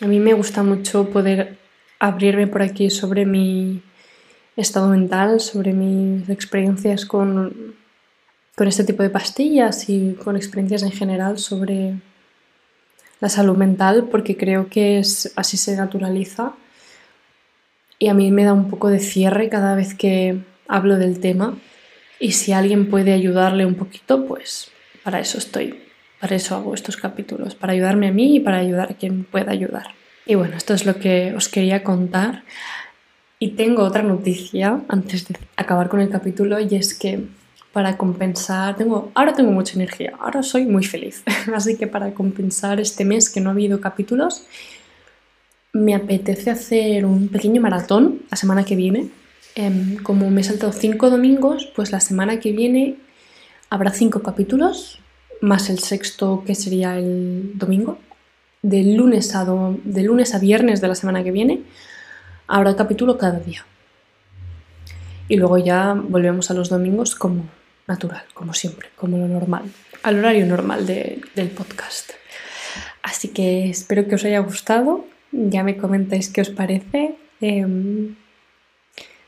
A 0.01 0.07
mí 0.07 0.19
me 0.19 0.33
gusta 0.33 0.63
mucho 0.63 1.09
poder 1.09 1.57
abrirme 1.99 2.47
por 2.47 2.61
aquí 2.61 2.89
sobre 2.89 3.25
mi 3.25 3.81
estado 4.57 4.89
mental, 4.89 5.39
sobre 5.39 5.71
mis 5.71 6.27
experiencias 6.29 7.05
con 7.05 7.75
con 8.55 8.67
este 8.67 8.83
tipo 8.83 9.03
de 9.03 9.09
pastillas 9.09 9.89
y 9.89 10.13
con 10.23 10.35
experiencias 10.35 10.83
en 10.83 10.91
general 10.91 11.37
sobre 11.37 11.95
la 13.19 13.29
salud 13.29 13.57
mental 13.57 14.07
porque 14.09 14.37
creo 14.37 14.69
que 14.69 14.99
es, 14.99 15.33
así 15.35 15.57
se 15.57 15.75
naturaliza 15.75 16.53
y 17.99 18.07
a 18.07 18.13
mí 18.13 18.31
me 18.31 18.43
da 18.43 18.53
un 18.53 18.69
poco 18.69 18.89
de 18.89 18.99
cierre 18.99 19.49
cada 19.49 19.75
vez 19.75 19.93
que 19.93 20.39
hablo 20.67 20.97
del 20.97 21.19
tema 21.19 21.57
y 22.19 22.31
si 22.31 22.53
alguien 22.53 22.89
puede 22.89 23.13
ayudarle 23.13 23.65
un 23.65 23.75
poquito 23.75 24.25
pues 24.25 24.71
para 25.03 25.19
eso 25.19 25.37
estoy, 25.37 25.81
para 26.19 26.35
eso 26.35 26.55
hago 26.55 26.73
estos 26.73 26.97
capítulos, 26.97 27.55
para 27.55 27.73
ayudarme 27.73 28.07
a 28.07 28.11
mí 28.11 28.37
y 28.37 28.39
para 28.39 28.57
ayudar 28.57 28.91
a 28.91 28.95
quien 28.95 29.23
pueda 29.23 29.51
ayudar. 29.51 29.93
Y 30.25 30.35
bueno, 30.35 30.57
esto 30.57 30.73
es 30.73 30.85
lo 30.85 30.95
que 30.95 31.35
os 31.35 31.49
quería 31.49 31.83
contar. 31.83 32.43
Y 33.37 33.49
tengo 33.49 33.83
otra 33.83 34.01
noticia 34.01 34.81
antes 34.87 35.27
de 35.27 35.37
acabar 35.55 35.89
con 35.89 35.99
el 35.99 36.09
capítulo 36.09 36.59
y 36.59 36.73
es 36.75 36.95
que 36.95 37.27
para 37.75 37.97
compensar, 37.97 38.77
tengo, 38.77 39.11
ahora 39.15 39.33
tengo 39.33 39.51
mucha 39.51 39.73
energía, 39.73 40.13
ahora 40.21 40.41
soy 40.43 40.65
muy 40.65 40.85
feliz, 40.85 41.23
así 41.53 41.75
que 41.75 41.87
para 41.87 42.13
compensar 42.13 42.79
este 42.79 43.03
mes 43.03 43.29
que 43.29 43.41
no 43.41 43.49
ha 43.49 43.51
habido 43.51 43.81
capítulos, 43.81 44.45
me 45.73 45.93
apetece 45.93 46.51
hacer 46.51 47.05
un 47.05 47.27
pequeño 47.27 47.61
maratón 47.61 48.21
la 48.31 48.37
semana 48.37 48.63
que 48.63 48.77
viene. 48.77 49.09
Em, 49.55 49.97
como 49.97 50.31
me 50.31 50.39
he 50.39 50.43
saltado 50.45 50.71
cinco 50.71 51.09
domingos, 51.09 51.69
pues 51.75 51.91
la 51.91 51.99
semana 51.99 52.39
que 52.39 52.53
viene 52.53 52.95
habrá 53.69 53.91
cinco 53.91 54.21
capítulos, 54.21 55.01
más 55.41 55.69
el 55.69 55.79
sexto 55.79 56.43
que 56.45 56.55
sería 56.55 56.97
el 56.97 57.51
domingo. 57.55 57.97
de 58.61 58.83
lunes, 58.83 59.35
a 59.35 59.45
de 59.83 60.01
lunes 60.01 60.33
a 60.33 60.39
viernes 60.39 60.79
de 60.79 60.87
la 60.87 60.95
semana 60.95 61.25
que 61.25 61.31
viene 61.31 61.63
habrá 62.47 62.73
capítulo 62.77 63.17
cada 63.17 63.39
día. 63.39 63.65
Y 65.27 65.35
luego 65.35 65.57
ya 65.57 65.93
volvemos 65.93 66.49
a 66.51 66.53
los 66.53 66.69
domingos 66.69 67.15
como 67.15 67.43
natural, 67.87 68.23
como 68.33 68.53
siempre, 68.53 68.89
como 68.95 69.17
lo 69.17 69.27
normal, 69.27 69.63
al 70.03 70.19
horario 70.19 70.45
normal 70.45 70.85
del 70.85 71.49
podcast. 71.49 72.11
Así 73.03 73.29
que 73.29 73.69
espero 73.69 74.07
que 74.07 74.15
os 74.15 74.25
haya 74.25 74.39
gustado. 74.39 75.05
Ya 75.31 75.63
me 75.63 75.77
comentáis 75.77 76.29
qué 76.29 76.41
os 76.41 76.49
parece. 76.49 77.15
Em, 77.41 78.15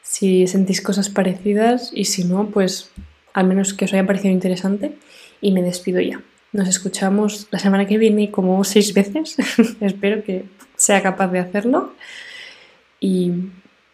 si 0.01 0.47
sentís 0.47 0.81
cosas 0.81 1.09
parecidas 1.09 1.91
y 1.93 2.05
si 2.05 2.23
no, 2.23 2.49
pues 2.49 2.91
al 3.33 3.45
menos 3.45 3.73
que 3.73 3.85
os 3.85 3.93
haya 3.93 4.05
parecido 4.05 4.33
interesante. 4.33 4.97
Y 5.41 5.51
me 5.51 5.61
despido 5.61 6.01
ya. 6.01 6.21
Nos 6.53 6.67
escuchamos 6.67 7.47
la 7.51 7.59
semana 7.59 7.85
que 7.85 7.99
viene 7.99 8.31
como 8.31 8.63
seis 8.63 8.93
veces. 8.93 9.37
Espero 9.81 10.23
que 10.23 10.45
sea 10.75 11.03
capaz 11.03 11.27
de 11.27 11.39
hacerlo. 11.39 11.93
Y 12.99 13.31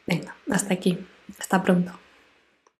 venga, 0.08 0.36
hasta 0.50 0.74
aquí. 0.74 0.98
Hasta 1.40 1.62
pronto. 1.62 2.03